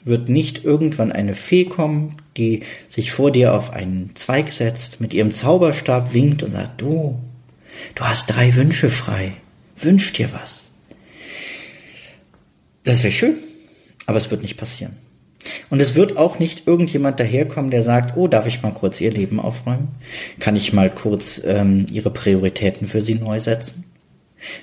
wird 0.03 0.29
nicht 0.29 0.63
irgendwann 0.63 1.11
eine 1.11 1.35
Fee 1.35 1.65
kommen, 1.65 2.17
die 2.39 2.63
sich 2.87 3.11
vor 3.11 3.31
dir 3.31 3.53
auf 3.53 3.71
einen 3.73 4.11
Zweig 4.15 4.51
setzt, 4.51 4.99
mit 5.01 5.13
ihrem 5.13 5.31
Zauberstab 5.31 6.13
winkt 6.13 6.41
und 6.41 6.53
sagt, 6.53 6.81
du, 6.81 7.19
du 7.95 8.03
hast 8.03 8.27
drei 8.27 8.55
Wünsche 8.55 8.89
frei, 8.89 9.33
wünsch 9.77 10.13
dir 10.13 10.29
was. 10.33 10.65
Das 12.83 13.03
wäre 13.03 13.13
schön, 13.13 13.35
aber 14.05 14.17
es 14.17 14.31
wird 14.31 14.41
nicht 14.41 14.57
passieren. 14.57 14.95
Und 15.69 15.81
es 15.81 15.95
wird 15.95 16.17
auch 16.17 16.39
nicht 16.39 16.67
irgendjemand 16.67 17.19
daherkommen, 17.19 17.71
der 17.71 17.83
sagt, 17.83 18.17
oh, 18.17 18.27
darf 18.27 18.45
ich 18.45 18.61
mal 18.61 18.73
kurz 18.73 18.99
ihr 18.99 19.11
Leben 19.11 19.39
aufräumen? 19.39 19.89
Kann 20.39 20.55
ich 20.55 20.73
mal 20.73 20.89
kurz 20.89 21.41
ähm, 21.45 21.85
ihre 21.91 22.09
Prioritäten 22.09 22.87
für 22.87 23.01
sie 23.01 23.15
neu 23.15 23.39
setzen? 23.39 23.85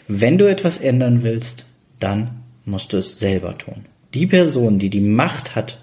Wenn 0.08 0.38
du 0.38 0.46
etwas 0.46 0.78
ändern 0.78 1.22
willst, 1.22 1.64
dann 2.00 2.42
musst 2.64 2.92
du 2.92 2.98
es 2.98 3.18
selber 3.18 3.56
tun. 3.56 3.86
Die 4.14 4.26
Person, 4.26 4.78
die 4.78 4.90
die 4.90 5.00
Macht 5.00 5.54
hat, 5.54 5.78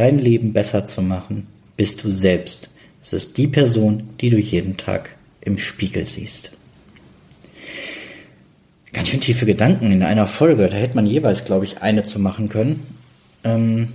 dein 0.00 0.18
Leben 0.18 0.54
besser 0.54 0.86
zu 0.86 1.02
machen, 1.02 1.46
bist 1.76 2.02
du 2.02 2.08
selbst. 2.08 2.70
Es 3.02 3.12
ist 3.12 3.36
die 3.36 3.46
Person, 3.46 4.08
die 4.18 4.30
du 4.30 4.38
jeden 4.38 4.78
Tag 4.78 5.10
im 5.42 5.58
Spiegel 5.58 6.06
siehst. 6.06 6.50
Ganz 8.94 9.08
schön 9.08 9.20
tiefe 9.20 9.44
Gedanken 9.44 9.92
in 9.92 10.02
einer 10.02 10.26
Folge. 10.26 10.68
Da 10.68 10.76
hätte 10.76 10.96
man 10.96 11.04
jeweils, 11.04 11.44
glaube 11.44 11.66
ich, 11.66 11.82
eine 11.82 12.02
zu 12.02 12.18
machen 12.18 12.48
können. 12.48 12.86
Ähm, 13.44 13.88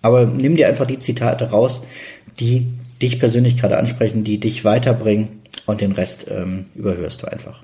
aber 0.00 0.24
nimm 0.24 0.56
dir 0.56 0.66
einfach 0.66 0.86
die 0.86 0.98
Zitate 0.98 1.50
raus, 1.50 1.82
die 2.40 2.66
dich 3.02 3.20
persönlich 3.20 3.58
gerade 3.58 3.76
ansprechen, 3.76 4.24
die 4.24 4.40
dich 4.40 4.64
weiterbringen 4.64 5.42
und 5.66 5.82
den 5.82 5.92
Rest 5.92 6.26
ähm, 6.30 6.66
überhörst 6.74 7.22
du 7.22 7.26
einfach. 7.26 7.62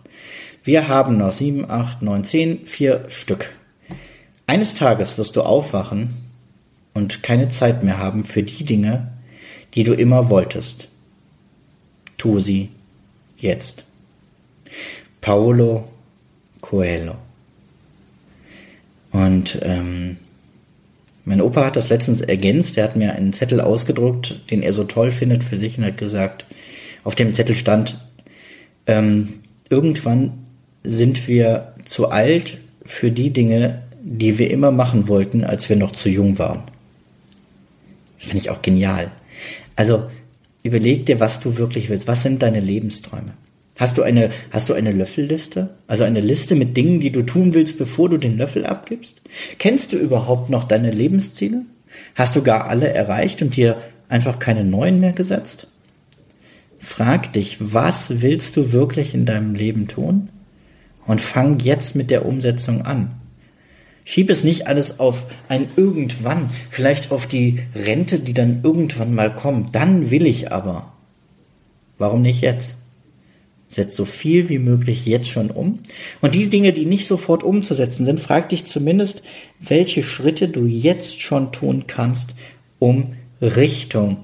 Wir 0.64 0.88
haben 0.88 1.16
noch 1.16 1.32
sieben, 1.32 1.70
acht, 1.70 2.02
neun, 2.02 2.24
zehn, 2.24 2.66
vier 2.66 3.06
Stück. 3.08 3.52
Eines 4.46 4.74
Tages 4.74 5.16
wirst 5.16 5.36
du 5.36 5.40
aufwachen 5.40 6.23
und 6.94 7.22
keine 7.22 7.48
Zeit 7.48 7.82
mehr 7.82 7.98
haben 7.98 8.24
für 8.24 8.42
die 8.42 8.64
Dinge, 8.64 9.08
die 9.74 9.84
du 9.84 9.92
immer 9.92 10.30
wolltest. 10.30 10.88
Tu 12.16 12.38
sie 12.38 12.70
jetzt. 13.36 13.84
Paolo 15.20 15.88
Coelho. 16.60 17.16
Und 19.10 19.58
ähm, 19.62 20.16
mein 21.24 21.40
Opa 21.40 21.66
hat 21.66 21.76
das 21.76 21.88
letztens 21.88 22.20
ergänzt. 22.20 22.76
Er 22.76 22.84
hat 22.84 22.96
mir 22.96 23.14
einen 23.14 23.32
Zettel 23.32 23.60
ausgedruckt, 23.60 24.50
den 24.50 24.62
er 24.62 24.72
so 24.72 24.84
toll 24.84 25.12
findet 25.12 25.44
für 25.44 25.56
sich 25.56 25.78
und 25.78 25.84
hat 25.84 25.98
gesagt, 25.98 26.44
auf 27.02 27.14
dem 27.14 27.34
Zettel 27.34 27.54
stand, 27.54 27.98
ähm, 28.86 29.40
irgendwann 29.68 30.44
sind 30.82 31.28
wir 31.28 31.74
zu 31.84 32.10
alt 32.10 32.58
für 32.84 33.10
die 33.10 33.30
Dinge, 33.30 33.82
die 34.02 34.38
wir 34.38 34.50
immer 34.50 34.70
machen 34.70 35.08
wollten, 35.08 35.44
als 35.44 35.68
wir 35.68 35.76
noch 35.76 35.92
zu 35.92 36.08
jung 36.08 36.38
waren. 36.38 36.62
Finde 38.26 38.42
ich 38.44 38.50
auch 38.50 38.62
genial. 38.62 39.10
Also 39.76 40.10
überleg 40.62 41.06
dir, 41.06 41.20
was 41.20 41.40
du 41.40 41.56
wirklich 41.56 41.90
willst. 41.90 42.08
Was 42.08 42.22
sind 42.22 42.42
deine 42.42 42.60
Lebensträume? 42.60 43.34
Hast 43.76 43.98
du 43.98 44.02
eine, 44.02 44.30
hast 44.50 44.68
du 44.68 44.74
eine 44.74 44.92
Löffelliste? 44.92 45.70
Also 45.88 46.04
eine 46.04 46.20
Liste 46.20 46.54
mit 46.54 46.76
Dingen, 46.76 47.00
die 47.00 47.10
du 47.10 47.22
tun 47.22 47.54
willst, 47.54 47.78
bevor 47.78 48.08
du 48.08 48.18
den 48.18 48.38
Löffel 48.38 48.66
abgibst? 48.66 49.20
Kennst 49.58 49.92
du 49.92 49.96
überhaupt 49.96 50.48
noch 50.48 50.64
deine 50.64 50.90
Lebensziele? 50.90 51.62
Hast 52.14 52.36
du 52.36 52.42
gar 52.42 52.68
alle 52.68 52.88
erreicht 52.88 53.42
und 53.42 53.56
dir 53.56 53.78
einfach 54.08 54.38
keine 54.38 54.64
neuen 54.64 55.00
mehr 55.00 55.12
gesetzt? 55.12 55.66
Frag 56.78 57.32
dich, 57.32 57.56
was 57.60 58.22
willst 58.22 58.56
du 58.56 58.72
wirklich 58.72 59.14
in 59.14 59.24
deinem 59.24 59.54
Leben 59.54 59.88
tun? 59.88 60.28
Und 61.06 61.20
fang 61.20 61.58
jetzt 61.58 61.96
mit 61.96 62.10
der 62.10 62.24
Umsetzung 62.24 62.82
an. 62.82 63.10
Schieb 64.04 64.28
es 64.28 64.44
nicht 64.44 64.66
alles 64.66 65.00
auf 65.00 65.24
ein 65.48 65.68
irgendwann, 65.76 66.50
vielleicht 66.68 67.10
auf 67.10 67.26
die 67.26 67.60
Rente, 67.74 68.20
die 68.20 68.34
dann 68.34 68.60
irgendwann 68.62 69.14
mal 69.14 69.34
kommt. 69.34 69.74
Dann 69.74 70.10
will 70.10 70.26
ich 70.26 70.52
aber. 70.52 70.92
Warum 71.96 72.22
nicht 72.22 72.42
jetzt? 72.42 72.76
Setz 73.66 73.96
so 73.96 74.04
viel 74.04 74.50
wie 74.50 74.58
möglich 74.58 75.06
jetzt 75.06 75.30
schon 75.30 75.50
um. 75.50 75.78
Und 76.20 76.34
die 76.34 76.48
Dinge, 76.48 76.72
die 76.72 76.84
nicht 76.84 77.06
sofort 77.06 77.42
umzusetzen 77.42 78.04
sind, 78.04 78.20
frag 78.20 78.50
dich 78.50 78.66
zumindest, 78.66 79.22
welche 79.58 80.02
Schritte 80.02 80.48
du 80.48 80.66
jetzt 80.66 81.20
schon 81.20 81.50
tun 81.50 81.84
kannst, 81.86 82.34
um 82.78 83.14
Richtung 83.40 84.18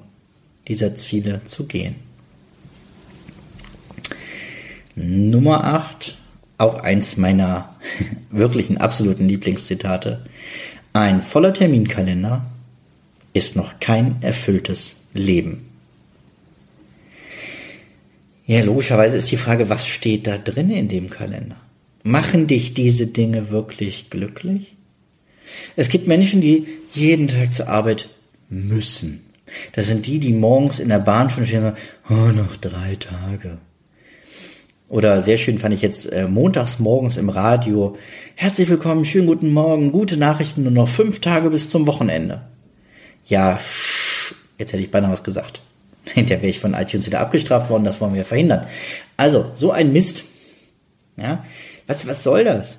dieser 0.69 0.95
Ziele 0.95 1.41
zu 1.47 1.67
gehen. 1.67 1.97
Nummer 4.95 5.65
8 5.65 6.17
auch 6.61 6.81
eins 6.81 7.17
meiner 7.17 7.76
wirklichen 8.31 8.79
absoluten 8.79 9.29
Lieblingszitate. 9.29 10.25
Ein 10.93 11.23
voller 11.23 11.52
Terminkalender 11.52 12.45
ist 13.33 13.57
noch 13.57 13.81
kein 13.81 14.17
erfülltes 14.23 14.97
Leben. 15.14 15.67
Ja, 18.47 18.62
logischerweise 18.62 19.17
ist 19.17 19.31
die 19.31 19.37
Frage, 19.37 19.69
was 19.69 19.87
steht 19.87 20.26
da 20.26 20.37
drin 20.37 20.71
in 20.71 20.88
dem 20.88 21.09
Kalender? 21.09 21.57
Machen 22.02 22.47
dich 22.49 22.75
diese 22.75 23.07
Dinge 23.07 23.50
wirklich 23.50 24.11
glücklich? 24.11 24.75
Es 25.76 25.88
gibt 25.88 26.09
Menschen, 26.09 26.40
die 26.40 26.67
jeden 26.93 27.29
Tag 27.29 27.52
zur 27.52 27.69
Arbeit 27.69 28.09
müssen. 28.49 29.25
Das 29.73 29.87
sind 29.87 30.07
die, 30.07 30.19
die 30.19 30.33
morgens 30.33 30.79
in 30.79 30.88
der 30.88 30.99
Bahn 30.99 31.31
schon 31.31 31.47
stehen 31.47 31.64
und 31.64 31.76
sagen, 31.76 31.79
oh, 32.09 32.33
noch 32.33 32.57
drei 32.57 32.97
Tage. 32.97 33.59
Oder 34.90 35.20
sehr 35.20 35.37
schön 35.37 35.59
fand 35.59 35.73
ich 35.73 35.82
jetzt 35.82 36.12
äh, 36.12 36.26
montags 36.26 36.80
morgens 36.80 37.16
im 37.16 37.28
Radio. 37.28 37.97
Herzlich 38.35 38.68
willkommen, 38.68 39.04
schönen 39.04 39.28
guten 39.28 39.52
Morgen, 39.52 39.92
gute 39.92 40.16
Nachrichten, 40.16 40.64
nur 40.64 40.73
noch 40.73 40.88
fünf 40.88 41.20
Tage 41.20 41.49
bis 41.49 41.68
zum 41.68 41.87
Wochenende. 41.87 42.40
Ja, 43.25 43.61
jetzt 44.59 44.73
hätte 44.73 44.82
ich 44.82 44.90
beinahe 44.90 45.12
was 45.12 45.23
gesagt. 45.23 45.62
Hinterher 46.12 46.42
wäre 46.42 46.50
ich 46.50 46.59
von 46.59 46.75
iTunes 46.75 47.06
wieder 47.06 47.20
abgestraft 47.20 47.70
worden, 47.70 47.85
das 47.85 48.00
wollen 48.00 48.14
wir 48.14 48.25
verhindern. 48.25 48.66
Also, 49.16 49.52
so 49.54 49.70
ein 49.70 49.92
Mist. 49.92 50.25
Ja, 51.16 51.44
was, 51.87 52.09
was 52.09 52.25
soll 52.25 52.42
das? 52.42 52.78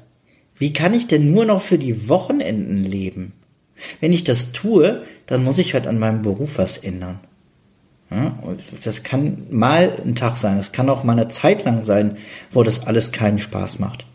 Wie 0.57 0.73
kann 0.73 0.93
ich 0.93 1.07
denn 1.07 1.31
nur 1.31 1.45
noch 1.45 1.61
für 1.61 1.77
die 1.77 2.09
Wochenenden 2.09 2.83
leben? 2.83 3.31
Wenn 4.01 4.11
ich 4.11 4.25
das 4.25 4.51
tue, 4.51 5.03
dann 5.27 5.45
muss 5.45 5.57
ich 5.59 5.73
halt 5.73 5.87
an 5.87 5.97
meinem 5.97 6.23
Beruf 6.23 6.57
was 6.57 6.77
ändern. 6.77 7.21
Ja, 8.11 8.35
das 8.83 9.03
kann 9.03 9.47
mal 9.49 9.93
ein 10.03 10.15
Tag 10.15 10.35
sein, 10.35 10.57
das 10.57 10.73
kann 10.73 10.89
auch 10.89 11.05
mal 11.05 11.13
eine 11.13 11.29
Zeit 11.29 11.63
lang 11.63 11.85
sein, 11.85 12.17
wo 12.51 12.61
das 12.61 12.85
alles 12.85 13.13
keinen 13.13 13.39
Spaß 13.39 13.79
macht. 13.79 14.05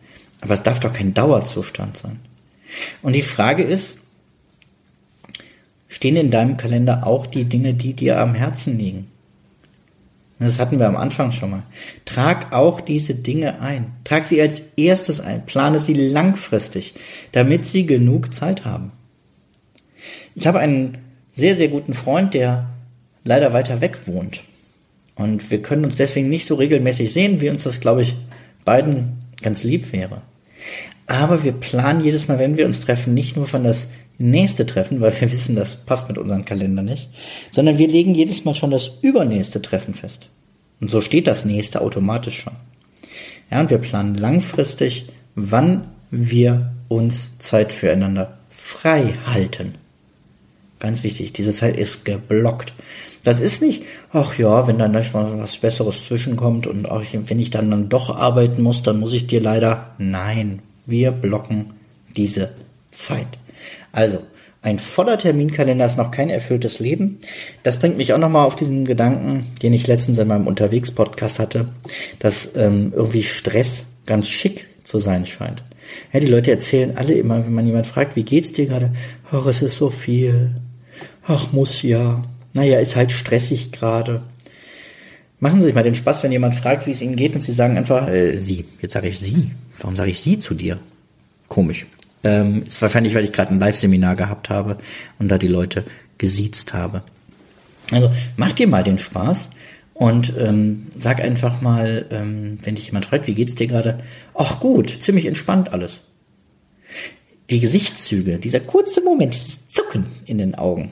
Aber 0.42 0.52
es 0.52 0.62
darf 0.62 0.80
doch 0.80 0.92
kein 0.92 1.14
Dauerzustand 1.14 1.96
sein. 1.96 2.20
Und 3.02 3.14
die 3.14 3.22
Frage 3.22 3.62
ist, 3.62 3.96
stehen 5.88 6.16
in 6.16 6.30
deinem 6.30 6.58
Kalender 6.58 7.06
auch 7.06 7.26
die 7.26 7.46
Dinge, 7.46 7.72
die 7.72 7.94
dir 7.94 8.20
am 8.20 8.34
Herzen 8.34 8.78
liegen? 8.78 9.08
Das 10.38 10.58
hatten 10.58 10.78
wir 10.78 10.86
am 10.86 10.96
Anfang 10.96 11.32
schon 11.32 11.50
mal. 11.50 11.62
Trag 12.04 12.52
auch 12.52 12.82
diese 12.82 13.14
Dinge 13.14 13.60
ein. 13.60 13.94
Trag 14.04 14.26
sie 14.26 14.40
als 14.42 14.60
erstes 14.76 15.20
ein. 15.20 15.46
Plane 15.46 15.78
sie 15.78 15.94
langfristig, 15.94 16.94
damit 17.32 17.64
sie 17.64 17.86
genug 17.86 18.34
Zeit 18.34 18.66
haben. 18.66 18.92
Ich 20.34 20.46
habe 20.46 20.58
einen 20.58 20.98
sehr, 21.32 21.56
sehr 21.56 21.68
guten 21.68 21.94
Freund, 21.94 22.34
der 22.34 22.68
leider 23.26 23.52
weiter 23.52 23.80
weg 23.80 24.06
wohnt. 24.06 24.42
Und 25.14 25.50
wir 25.50 25.62
können 25.62 25.85
uns 25.85 25.97
deswegen 25.97 26.28
nicht 26.28 26.47
so 26.47 26.54
regelmäßig 26.54 27.12
sehen, 27.12 27.40
wie 27.40 27.50
uns 27.50 27.64
das, 27.64 27.80
glaube 27.80 28.02
ich, 28.02 28.16
beiden 28.64 29.18
ganz 29.42 29.64
lieb 29.64 29.92
wäre. 29.92 30.23
Aber 31.06 31.45
wir 31.45 31.52
planen 31.52 32.02
jedes 32.02 32.28
Mal, 32.28 32.38
wenn 32.38 32.56
wir 32.56 32.66
uns 32.66 32.80
treffen, 32.80 33.14
nicht 33.14 33.37
nur 33.37 33.47
schon 33.47 33.64
das 33.64 33.87
nächste 34.18 34.66
Treffen, 34.66 35.00
weil 35.00 35.18
wir 35.21 35.30
wissen, 35.33 35.56
das 35.56 35.76
passt 35.76 36.09
mit 36.09 36.18
unserem 36.18 36.45
Kalender 36.45 36.83
nicht, 36.83 37.09
sondern 37.50 37.78
wir 37.78 37.88
legen 37.88 38.14
jedes 38.14 38.45
Mal 38.45 38.54
schon 38.54 38.71
das 38.71 38.90
übernächste 39.02 39.62
Treffen 39.62 39.95
fest. 39.95 40.28
Und 40.80 40.90
so 40.90 41.00
steht 41.00 41.26
das 41.26 41.45
nächste 41.45 41.80
automatisch 41.80 42.40
schon. 42.42 42.54
Ja, 43.50 43.61
und 43.61 43.71
wir 43.71 43.78
planen 43.78 44.14
langfristig, 44.14 45.09
wann 45.35 45.88
wir 46.11 46.73
uns 46.88 47.30
Zeit 47.38 47.73
füreinander 47.73 48.38
frei 48.50 49.14
halten. 49.26 49.75
Ganz 50.78 51.02
wichtig, 51.02 51.33
diese 51.33 51.52
Zeit 51.52 51.76
ist 51.76 52.04
geblockt. 52.04 52.75
Das 53.25 53.40
ist 53.40 53.61
nicht, 53.62 53.83
ach 54.12 54.38
ja, 54.38 54.68
wenn 54.68 54.78
dann 54.78 54.92
nicht 54.92 55.12
was 55.14 55.56
Besseres 55.56 56.06
zwischenkommt 56.06 56.66
und 56.66 56.88
auch 56.88 57.02
wenn 57.12 57.40
ich 57.40 57.50
dann, 57.50 57.71
dann 57.71 57.88
doch 57.88 58.14
arbeiten 58.14 58.62
muss, 58.62 58.83
dann 58.83 59.00
muss 59.00 59.12
ich 59.12 59.26
dir 59.26 59.40
leider. 59.40 59.95
Nein, 59.99 60.61
wir 60.85 61.11
blocken 61.11 61.73
diese 62.16 62.50
Zeit. 62.90 63.26
Also, 63.90 64.18
ein 64.62 64.79
voller 64.79 65.16
Terminkalender 65.16 65.87
ist 65.87 65.96
noch 65.96 66.11
kein 66.11 66.29
erfülltes 66.29 66.81
Leben. 66.81 67.20
Das 67.62 67.79
bringt 67.79 67.96
mich 67.96 68.12
auch 68.12 68.18
nochmal 68.18 68.46
auf 68.46 68.57
diesen 68.57 68.85
Gedanken, 68.85 69.46
den 69.62 69.72
ich 69.72 69.87
letztens 69.87 70.18
in 70.18 70.29
meinem 70.29 70.46
Unterwegs-Podcast 70.46 71.38
hatte, 71.38 71.68
dass 72.18 72.48
ähm, 72.57 72.92
irgendwie 72.94 73.22
Stress 73.22 73.87
ganz 74.07 74.29
schick 74.29 74.68
zu 74.83 74.98
sein 74.98 75.24
scheint. 75.24 75.62
Ja, 76.12 76.20
die 76.20 76.27
Leute 76.27 76.50
erzählen 76.50 76.96
alle 76.96 77.14
immer, 77.14 77.46
wenn 77.46 77.55
man 77.55 77.66
jemand 77.66 77.87
fragt, 77.87 78.16
wie 78.16 78.24
geht's 78.24 78.53
dir 78.53 78.66
gerade? 78.66 78.90
Ach, 79.31 79.46
es 79.46 79.62
ist 79.62 79.77
so 79.77 79.90
viel. 79.90 80.50
Ach, 81.26 81.52
muss 81.52 81.82
ja. 81.82 82.24
Naja, 82.52 82.78
ist 82.78 82.96
halt 82.96 83.12
stressig 83.12 83.72
gerade. 83.72 84.22
Machen 85.40 85.60
Sie 85.60 85.66
sich 85.66 85.74
mal 85.74 85.82
den 85.82 85.94
Spaß, 85.94 86.22
wenn 86.22 86.32
jemand 86.32 86.54
fragt, 86.54 86.86
wie 86.86 86.92
es 86.92 87.02
Ihnen 87.02 87.16
geht, 87.16 87.34
und 87.34 87.42
Sie 87.42 87.52
sagen 87.52 87.76
einfach, 87.76 88.08
äh, 88.08 88.36
Sie. 88.36 88.64
Jetzt 88.80 88.94
sage 88.94 89.08
ich 89.08 89.18
Sie. 89.18 89.50
Warum 89.78 89.96
sage 89.96 90.10
ich 90.10 90.20
Sie 90.20 90.38
zu 90.38 90.54
dir? 90.54 90.78
Komisch. 91.48 91.86
Ähm, 92.24 92.64
ist 92.66 92.80
wahrscheinlich, 92.80 93.14
weil 93.14 93.24
ich 93.24 93.32
gerade 93.32 93.52
ein 93.52 93.60
Live-Seminar 93.60 94.16
gehabt 94.16 94.50
habe 94.50 94.78
und 95.18 95.28
da 95.28 95.38
die 95.38 95.48
Leute 95.48 95.84
gesiezt 96.18 96.72
habe. 96.72 97.02
Also 97.90 98.10
mach 98.36 98.52
dir 98.52 98.66
mal 98.66 98.82
den 98.82 98.98
Spaß 98.98 99.48
und 99.94 100.32
ähm, 100.38 100.88
sag 100.96 101.20
einfach 101.20 101.60
mal, 101.60 102.06
ähm, 102.10 102.58
wenn 102.62 102.74
dich 102.74 102.86
jemand 102.86 103.06
fragt, 103.06 103.26
wie 103.26 103.34
geht's 103.34 103.54
dir 103.54 103.66
gerade? 103.66 104.00
Ach 104.34 104.58
gut, 104.60 104.90
ziemlich 105.02 105.26
entspannt 105.26 105.72
alles. 105.72 106.00
Die 107.50 107.60
Gesichtszüge, 107.60 108.38
dieser 108.38 108.60
kurze 108.60 109.02
Moment, 109.02 109.34
dieses 109.34 109.68
Zucken 109.68 110.06
in 110.24 110.38
den 110.38 110.56
Augen, 110.56 110.90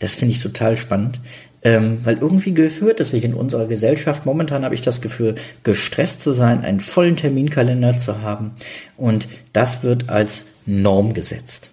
das 0.00 0.16
finde 0.16 0.34
ich 0.34 0.42
total 0.42 0.76
spannend, 0.76 1.20
ähm, 1.62 2.00
weil 2.02 2.18
irgendwie 2.18 2.52
geführt 2.52 3.00
es 3.00 3.10
sich 3.10 3.22
in 3.22 3.34
unserer 3.34 3.66
Gesellschaft. 3.66 4.26
Momentan 4.26 4.64
habe 4.64 4.74
ich 4.74 4.82
das 4.82 5.00
Gefühl, 5.00 5.36
gestresst 5.62 6.20
zu 6.20 6.32
sein, 6.32 6.64
einen 6.64 6.80
vollen 6.80 7.16
Terminkalender 7.16 7.96
zu 7.96 8.22
haben 8.22 8.52
und 8.96 9.28
das 9.52 9.82
wird 9.82 10.08
als 10.08 10.44
Norm 10.66 11.12
gesetzt. 11.12 11.70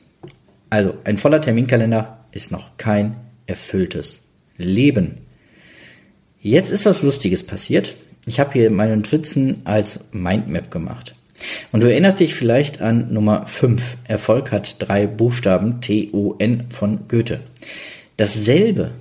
Also 0.69 0.93
ein 1.05 1.17
voller 1.17 1.41
Terminkalender 1.41 2.25
ist 2.31 2.51
noch 2.51 2.77
kein 2.77 3.15
erfülltes 3.45 4.23
Leben. 4.57 5.19
Jetzt 6.41 6.71
ist 6.71 6.85
was 6.85 7.01
Lustiges 7.01 7.43
passiert. 7.43 7.95
Ich 8.25 8.39
habe 8.39 8.53
hier 8.53 8.69
meinen 8.69 9.03
Twitzen 9.03 9.61
als 9.63 10.01
Mindmap 10.11 10.69
gemacht. 10.69 11.15
Und 11.71 11.83
du 11.83 11.89
erinnerst 11.89 12.19
dich 12.19 12.35
vielleicht 12.35 12.81
an 12.81 13.13
Nummer 13.13 13.45
5. 13.45 13.83
Erfolg 14.05 14.51
hat 14.51 14.75
drei 14.79 15.07
Buchstaben 15.07 15.81
T-O-N 15.81 16.65
von 16.69 17.07
Goethe. 17.07 17.41
Dasselbe 18.17 18.91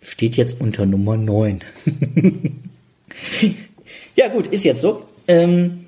steht 0.00 0.36
jetzt 0.36 0.60
unter 0.60 0.86
Nummer 0.86 1.16
9. 1.16 1.60
ja 4.16 4.28
gut, 4.28 4.46
ist 4.48 4.64
jetzt 4.64 4.80
so. 4.80 5.04
Ähm, 5.28 5.86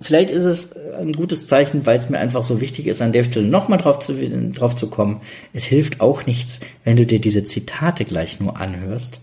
vielleicht 0.00 0.30
ist 0.30 0.44
es 0.44 0.68
ein 0.98 1.12
gutes 1.12 1.46
Zeichen, 1.46 1.86
weil 1.86 1.98
es 1.98 2.10
mir 2.10 2.18
einfach 2.18 2.42
so 2.42 2.60
wichtig 2.60 2.86
ist, 2.86 3.02
an 3.02 3.12
der 3.12 3.24
Stelle 3.24 3.46
nochmal 3.46 3.78
drauf 3.78 3.98
zu, 3.98 4.14
drauf 4.14 4.76
zu 4.76 4.88
kommen. 4.88 5.20
Es 5.52 5.64
hilft 5.64 6.00
auch 6.00 6.26
nichts, 6.26 6.60
wenn 6.84 6.96
du 6.96 7.06
dir 7.06 7.20
diese 7.20 7.44
Zitate 7.44 8.04
gleich 8.04 8.40
nur 8.40 8.58
anhörst, 8.58 9.20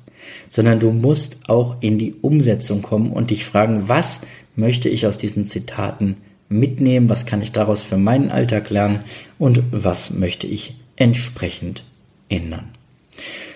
sondern 0.50 0.80
du 0.80 0.92
musst 0.92 1.38
auch 1.48 1.78
in 1.82 1.98
die 1.98 2.16
Umsetzung 2.22 2.82
kommen 2.82 3.12
und 3.12 3.30
dich 3.30 3.46
fragen, 3.46 3.88
was 3.88 4.22
möchte 4.56 4.90
ich 4.90 5.08
aus 5.08 5.18
diesen 5.18 5.46
Zitaten 5.46 6.18
mitnehmen, 6.50 7.10
was 7.10 7.26
kann 7.26 7.42
ich 7.42 7.52
daraus 7.52 7.82
für 7.84 7.98
meinen 7.98 8.30
Alltag 8.30 8.70
lernen 8.70 9.00
und 9.40 9.64
was 9.72 10.12
möchte 10.12 10.48
ich 10.48 10.76
entsprechend 10.96 11.84
ändern. 12.30 12.73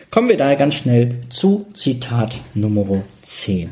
Kommen 0.09 0.29
wir 0.29 0.37
daher 0.37 0.55
ganz 0.55 0.75
schnell 0.75 1.21
zu 1.29 1.67
Zitat 1.73 2.39
Nummer 2.53 3.03
10. 3.23 3.71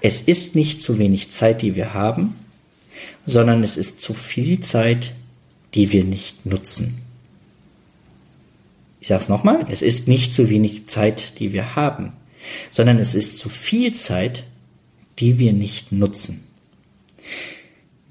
Es 0.00 0.20
ist 0.20 0.54
nicht 0.54 0.82
zu 0.82 0.98
wenig 0.98 1.30
Zeit, 1.30 1.62
die 1.62 1.74
wir 1.74 1.94
haben, 1.94 2.34
sondern 3.26 3.62
es 3.62 3.76
ist 3.76 4.00
zu 4.00 4.14
viel 4.14 4.60
Zeit, 4.60 5.12
die 5.74 5.92
wir 5.92 6.04
nicht 6.04 6.46
nutzen. 6.46 6.98
Ich 9.00 9.08
sage 9.08 9.22
es 9.22 9.28
nochmal, 9.28 9.60
es 9.70 9.82
ist 9.82 10.08
nicht 10.08 10.34
zu 10.34 10.50
wenig 10.50 10.86
Zeit, 10.88 11.38
die 11.38 11.52
wir 11.52 11.76
haben, 11.76 12.12
sondern 12.70 12.98
es 12.98 13.14
ist 13.14 13.38
zu 13.38 13.48
viel 13.48 13.94
Zeit, 13.94 14.44
die 15.18 15.38
wir 15.38 15.52
nicht 15.52 15.92
nutzen. 15.92 16.42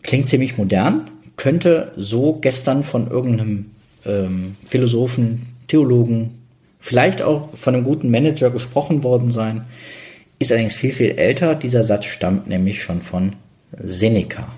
Klingt 0.01 0.27
ziemlich 0.27 0.57
modern, 0.57 1.11
könnte 1.35 1.91
so 1.97 2.33
gestern 2.39 2.83
von 2.83 3.09
irgendeinem 3.09 3.71
ähm, 4.05 4.55
Philosophen, 4.65 5.47
Theologen, 5.67 6.36
vielleicht 6.79 7.21
auch 7.21 7.55
von 7.57 7.75
einem 7.75 7.83
guten 7.83 8.09
Manager 8.09 8.49
gesprochen 8.49 9.03
worden 9.03 9.31
sein, 9.31 9.65
ist 10.39 10.51
allerdings 10.51 10.75
viel, 10.75 10.91
viel 10.91 11.11
älter. 11.11 11.55
Dieser 11.55 11.83
Satz 11.83 12.05
stammt 12.05 12.47
nämlich 12.47 12.81
schon 12.81 13.01
von 13.01 13.35
Seneca. 13.79 14.53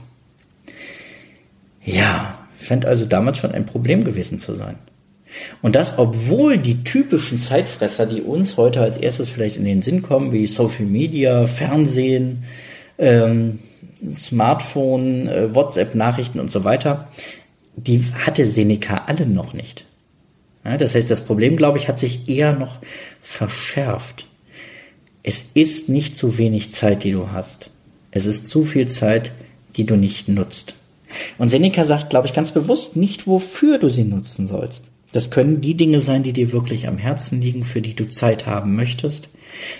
Ja, 1.83 2.37
scheint 2.61 2.85
also 2.85 3.05
damals 3.05 3.37
schon 3.37 3.53
ein 3.53 3.65
Problem 3.65 4.03
gewesen 4.03 4.39
zu 4.39 4.53
sein. 4.53 4.75
Und 5.61 5.75
das, 5.75 5.97
obwohl 5.97 6.57
die 6.57 6.83
typischen 6.83 7.39
Zeitfresser, 7.39 8.05
die 8.05 8.21
uns 8.21 8.57
heute 8.57 8.81
als 8.81 8.97
erstes 8.97 9.29
vielleicht 9.29 9.57
in 9.57 9.65
den 9.65 9.81
Sinn 9.81 10.01
kommen, 10.01 10.31
wie 10.31 10.47
Social 10.47 10.85
Media, 10.85 11.47
Fernsehen, 11.47 12.43
ähm, 12.97 13.59
Smartphone, 14.09 15.27
äh, 15.27 15.53
WhatsApp-Nachrichten 15.53 16.39
und 16.39 16.51
so 16.51 16.63
weiter, 16.63 17.09
die 17.75 18.03
hatte 18.25 18.45
Seneca 18.45 19.03
alle 19.07 19.25
noch 19.25 19.53
nicht. 19.53 19.85
Ja, 20.65 20.77
das 20.77 20.95
heißt, 20.95 21.09
das 21.09 21.25
Problem, 21.25 21.55
glaube 21.55 21.77
ich, 21.77 21.87
hat 21.87 21.99
sich 21.99 22.27
eher 22.27 22.53
noch 22.53 22.79
verschärft. 23.21 24.27
Es 25.23 25.45
ist 25.53 25.89
nicht 25.89 26.15
zu 26.15 26.37
wenig 26.37 26.73
Zeit, 26.73 27.03
die 27.03 27.11
du 27.11 27.31
hast. 27.31 27.69
Es 28.11 28.25
ist 28.25 28.47
zu 28.47 28.63
viel 28.63 28.87
Zeit, 28.87 29.31
die 29.75 29.85
du 29.85 29.95
nicht 29.95 30.27
nutzt. 30.27 30.75
Und 31.37 31.49
Seneca 31.49 31.85
sagt, 31.85 32.09
glaube 32.09 32.27
ich, 32.27 32.33
ganz 32.33 32.51
bewusst 32.51 32.95
nicht, 32.95 33.27
wofür 33.27 33.77
du 33.77 33.89
sie 33.89 34.03
nutzen 34.03 34.47
sollst. 34.47 34.85
Das 35.11 35.31
können 35.31 35.61
die 35.61 35.75
Dinge 35.75 36.01
sein, 36.01 36.23
die 36.23 36.33
dir 36.33 36.51
wirklich 36.51 36.87
am 36.87 36.97
Herzen 36.97 37.41
liegen, 37.41 37.63
für 37.63 37.81
die 37.81 37.95
du 37.95 38.07
Zeit 38.07 38.45
haben 38.45 38.75
möchtest. 38.75 39.29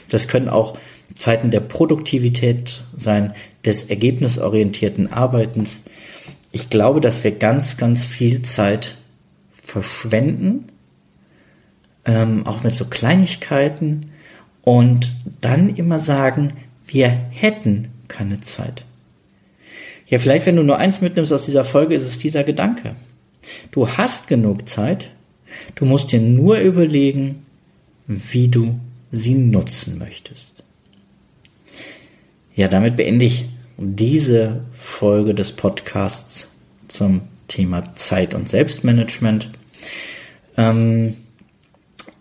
Das 0.09 0.27
können 0.27 0.49
auch 0.49 0.77
Zeiten 1.15 1.51
der 1.51 1.59
Produktivität 1.59 2.83
sein, 2.95 3.33
des 3.65 3.83
ergebnisorientierten 3.83 5.11
Arbeitens. 5.11 5.77
Ich 6.51 6.69
glaube, 6.69 7.01
dass 7.01 7.23
wir 7.23 7.31
ganz, 7.31 7.77
ganz 7.77 8.05
viel 8.05 8.41
Zeit 8.41 8.95
verschwenden, 9.51 10.68
ähm, 12.09 12.47
auch 12.47 12.63
mit 12.63 12.75
so 12.75 12.85
Kleinigkeiten 12.85 14.11
und 14.63 15.11
dann 15.41 15.75
immer 15.75 15.99
sagen, 15.99 16.53
wir 16.87 17.07
hätten 17.07 17.89
keine 18.07 18.41
Zeit. 18.41 18.83
Ja, 20.07 20.17
vielleicht, 20.17 20.47
wenn 20.47 20.55
du 20.55 20.63
nur 20.63 20.79
eins 20.79 21.01
mitnimmst 21.01 21.31
aus 21.31 21.45
dieser 21.45 21.63
Folge, 21.63 21.93
ist 21.93 22.03
es 22.03 22.17
dieser 22.17 22.43
Gedanke. 22.43 22.95
Du 23.69 23.87
hast 23.87 24.27
genug 24.27 24.67
Zeit, 24.67 25.11
du 25.75 25.85
musst 25.85 26.11
dir 26.11 26.19
nur 26.19 26.57
überlegen, 26.57 27.45
wie 28.07 28.47
du 28.47 28.79
sie 29.11 29.35
nutzen 29.35 29.99
möchtest. 29.99 30.63
Ja, 32.55 32.67
damit 32.67 32.95
beende 32.95 33.25
ich 33.25 33.45
diese 33.77 34.61
Folge 34.73 35.35
des 35.35 35.51
Podcasts 35.51 36.47
zum 36.87 37.21
Thema 37.47 37.93
Zeit 37.93 38.33
und 38.33 38.49
Selbstmanagement. 38.49 39.51
Ähm, 40.57 41.15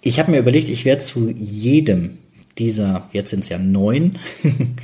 ich 0.01 0.19
habe 0.19 0.31
mir 0.31 0.39
überlegt, 0.39 0.69
ich 0.69 0.85
werde 0.85 1.03
zu 1.03 1.31
jedem 1.31 2.19
dieser, 2.59 3.09
jetzt 3.13 3.31
sind 3.31 3.45
es 3.45 3.49
ja 3.49 3.59
neun, 3.59 4.19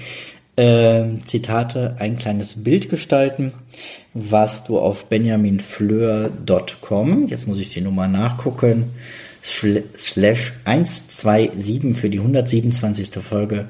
äh, 0.57 1.05
Zitate 1.25 1.97
ein 1.99 2.17
kleines 2.19 2.63
Bild 2.63 2.89
gestalten, 2.89 3.53
was 4.13 4.63
du 4.65 4.79
auf 4.79 5.07
benjaminfleur.com, 5.07 7.27
jetzt 7.27 7.49
muss 7.49 7.59
ich 7.59 7.71
die 7.71 7.81
Nummer 7.81 8.07
nachgucken, 8.09 8.93
slash 9.43 10.53
127 10.65 11.95
für 11.95 12.09
die 12.09 12.19
127. 12.19 13.23
Folge 13.23 13.67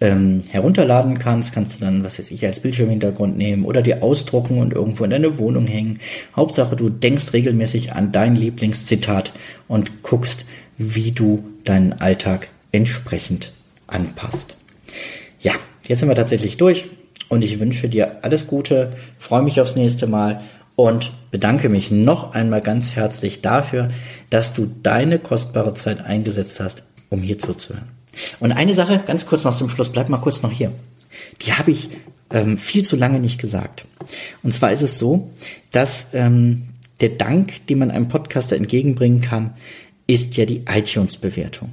ähm, 0.00 0.40
herunterladen 0.48 1.18
kannst, 1.18 1.52
kannst 1.52 1.76
du 1.76 1.80
dann, 1.84 2.02
was 2.02 2.18
weiß 2.18 2.30
ich, 2.30 2.46
als 2.46 2.60
Bildschirmhintergrund 2.60 3.36
nehmen 3.36 3.64
oder 3.64 3.82
dir 3.82 4.02
ausdrucken 4.02 4.58
und 4.58 4.72
irgendwo 4.72 5.04
in 5.04 5.10
deine 5.10 5.38
Wohnung 5.38 5.66
hängen. 5.66 6.00
Hauptsache, 6.34 6.76
du 6.76 6.88
denkst 6.88 7.32
regelmäßig 7.32 7.92
an 7.92 8.10
dein 8.10 8.34
Lieblingszitat 8.34 9.32
und 9.68 10.02
guckst, 10.02 10.44
wie 10.82 11.12
du 11.12 11.44
deinen 11.64 11.94
Alltag 11.94 12.48
entsprechend 12.72 13.52
anpasst. 13.86 14.56
Ja, 15.40 15.52
jetzt 15.86 16.00
sind 16.00 16.08
wir 16.08 16.16
tatsächlich 16.16 16.56
durch 16.56 16.86
und 17.28 17.42
ich 17.42 17.60
wünsche 17.60 17.88
dir 17.88 18.18
alles 18.22 18.46
Gute, 18.46 18.92
freue 19.18 19.42
mich 19.42 19.60
aufs 19.60 19.76
nächste 19.76 20.06
Mal 20.06 20.42
und 20.74 21.12
bedanke 21.30 21.68
mich 21.68 21.90
noch 21.90 22.34
einmal 22.34 22.60
ganz 22.60 22.96
herzlich 22.96 23.42
dafür, 23.42 23.90
dass 24.30 24.52
du 24.52 24.70
deine 24.82 25.18
kostbare 25.18 25.74
Zeit 25.74 26.04
eingesetzt 26.04 26.60
hast, 26.60 26.82
um 27.10 27.22
hier 27.22 27.38
zuzuhören. 27.38 27.88
Und 28.40 28.52
eine 28.52 28.74
Sache, 28.74 29.02
ganz 29.06 29.26
kurz 29.26 29.44
noch 29.44 29.56
zum 29.56 29.68
Schluss, 29.68 29.90
bleib 29.90 30.08
mal 30.08 30.18
kurz 30.18 30.42
noch 30.42 30.52
hier. 30.52 30.72
Die 31.42 31.52
habe 31.52 31.70
ich 31.70 31.90
ähm, 32.30 32.58
viel 32.58 32.84
zu 32.84 32.96
lange 32.96 33.20
nicht 33.20 33.38
gesagt. 33.38 33.86
Und 34.42 34.52
zwar 34.52 34.72
ist 34.72 34.82
es 34.82 34.98
so, 34.98 35.30
dass 35.70 36.06
ähm, 36.12 36.68
der 37.00 37.10
Dank, 37.10 37.66
den 37.66 37.78
man 37.78 37.90
einem 37.90 38.08
Podcaster 38.08 38.56
entgegenbringen 38.56 39.20
kann, 39.20 39.54
ist 40.06 40.36
ja 40.36 40.44
die 40.44 40.64
iTunes-Bewertung. 40.68 41.70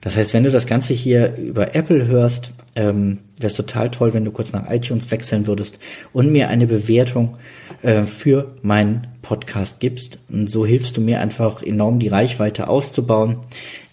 Das 0.00 0.16
heißt, 0.16 0.34
wenn 0.34 0.44
du 0.44 0.50
das 0.50 0.66
Ganze 0.66 0.94
hier 0.94 1.36
über 1.36 1.74
Apple 1.74 2.06
hörst, 2.06 2.52
ähm, 2.74 3.18
wäre 3.36 3.46
es 3.46 3.54
total 3.54 3.90
toll, 3.90 4.12
wenn 4.14 4.24
du 4.24 4.32
kurz 4.32 4.52
nach 4.52 4.68
iTunes 4.70 5.10
wechseln 5.10 5.46
würdest 5.46 5.78
und 6.12 6.32
mir 6.32 6.48
eine 6.48 6.66
Bewertung 6.66 7.36
äh, 7.82 8.02
für 8.02 8.56
meinen 8.62 9.06
Podcast 9.22 9.78
gibst. 9.78 10.18
Und 10.28 10.50
so 10.50 10.66
hilfst 10.66 10.96
du 10.96 11.00
mir 11.00 11.20
einfach 11.20 11.62
enorm, 11.62 12.00
die 12.00 12.08
Reichweite 12.08 12.68
auszubauen 12.68 13.38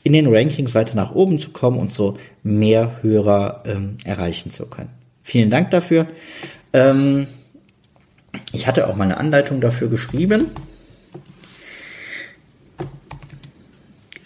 in 0.03 0.13
den 0.13 0.33
Rankings 0.33 0.73
weiter 0.73 0.95
nach 0.95 1.13
oben 1.13 1.37
zu 1.37 1.51
kommen 1.51 1.77
und 1.77 1.93
so 1.93 2.17
mehr 2.41 3.03
Hörer 3.03 3.63
ähm, 3.67 3.97
erreichen 4.03 4.49
zu 4.49 4.65
können. 4.65 4.89
Vielen 5.21 5.51
Dank 5.51 5.69
dafür. 5.69 6.07
Ähm, 6.73 7.27
ich 8.51 8.65
hatte 8.65 8.87
auch 8.87 8.95
mal 8.95 9.03
eine 9.03 9.17
Anleitung 9.17 9.61
dafür 9.61 9.89
geschrieben. 9.89 10.49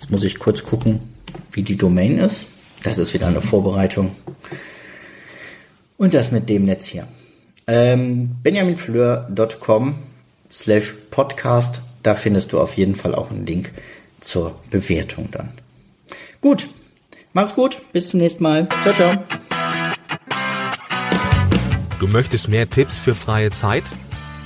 Jetzt 0.03 0.11
muss 0.11 0.23
ich 0.23 0.37
kurz 0.37 0.65
gucken, 0.65 0.99
wie 1.53 1.63
die 1.63 1.77
Domain 1.77 2.17
ist. 2.17 2.45
Das 2.83 2.97
ist 2.97 3.13
wieder 3.13 3.27
eine 3.27 3.41
Vorbereitung. 3.41 4.13
Und 5.95 6.13
das 6.13 6.29
mit 6.29 6.49
dem 6.49 6.65
Netz 6.65 6.87
hier. 6.87 7.07
Ähm, 7.67 8.35
benjaminfleur.com 8.43 9.95
slash 10.51 10.93
podcast. 11.09 11.79
Da 12.03 12.15
findest 12.15 12.51
du 12.51 12.59
auf 12.59 12.75
jeden 12.75 12.95
Fall 12.97 13.15
auch 13.15 13.31
einen 13.31 13.45
Link 13.45 13.71
zur 14.19 14.59
Bewertung 14.69 15.29
dann. 15.31 15.53
Gut, 16.41 16.67
mach's 17.31 17.55
gut, 17.55 17.81
bis 17.93 18.09
zum 18.09 18.19
nächsten 18.19 18.43
Mal. 18.43 18.67
Ciao, 18.81 18.93
ciao. 18.93 19.23
Du 22.01 22.07
möchtest 22.07 22.49
mehr 22.49 22.69
Tipps 22.69 22.97
für 22.97 23.15
freie 23.15 23.51
Zeit? 23.51 23.85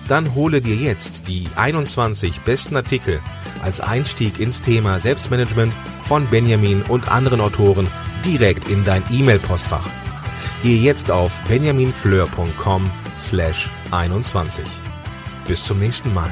Dann 0.07 0.35
hole 0.35 0.61
dir 0.61 0.75
jetzt 0.75 1.27
die 1.27 1.47
21 1.55 2.41
besten 2.41 2.75
Artikel 2.75 3.19
als 3.63 3.79
Einstieg 3.79 4.39
ins 4.39 4.61
Thema 4.61 4.99
Selbstmanagement 4.99 5.75
von 6.03 6.25
Benjamin 6.27 6.81
und 6.83 7.11
anderen 7.11 7.41
Autoren 7.41 7.87
direkt 8.25 8.69
in 8.69 8.83
dein 8.83 9.03
E-Mail-Postfach. 9.09 9.87
Gehe 10.63 10.79
jetzt 10.79 11.11
auf 11.11 11.41
benjaminfleur.com 11.43 12.89
slash 13.17 13.69
21. 13.91 14.65
Bis 15.47 15.63
zum 15.63 15.79
nächsten 15.79 16.13
Mal. 16.13 16.31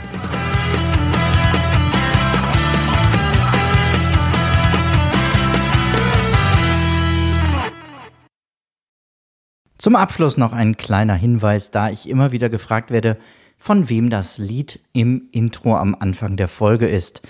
Zum 9.85 9.95
Abschluss 9.95 10.37
noch 10.37 10.51
ein 10.51 10.77
kleiner 10.77 11.13
Hinweis, 11.13 11.69
da 11.69 11.91
ich 11.91 12.09
immer 12.09 12.31
wieder 12.31 12.49
gefragt 12.49 12.89
werde, 12.89 13.17
von 13.57 13.89
wem 13.89 14.09
das 14.09 14.37
Lied 14.37 14.79
im 14.93 15.29
Intro 15.31 15.75
am 15.75 15.95
Anfang 15.95 16.37
der 16.37 16.47
Folge 16.47 16.87
ist. 16.87 17.21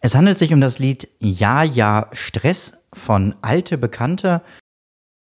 Es 0.00 0.14
handelt 0.14 0.38
sich 0.38 0.52
um 0.52 0.60
das 0.60 0.78
Lied 0.78 1.08
Ja, 1.18 1.62
ja, 1.62 2.08
Stress 2.12 2.74
von 2.92 3.34
Alte 3.42 3.78
Bekannte 3.78 4.42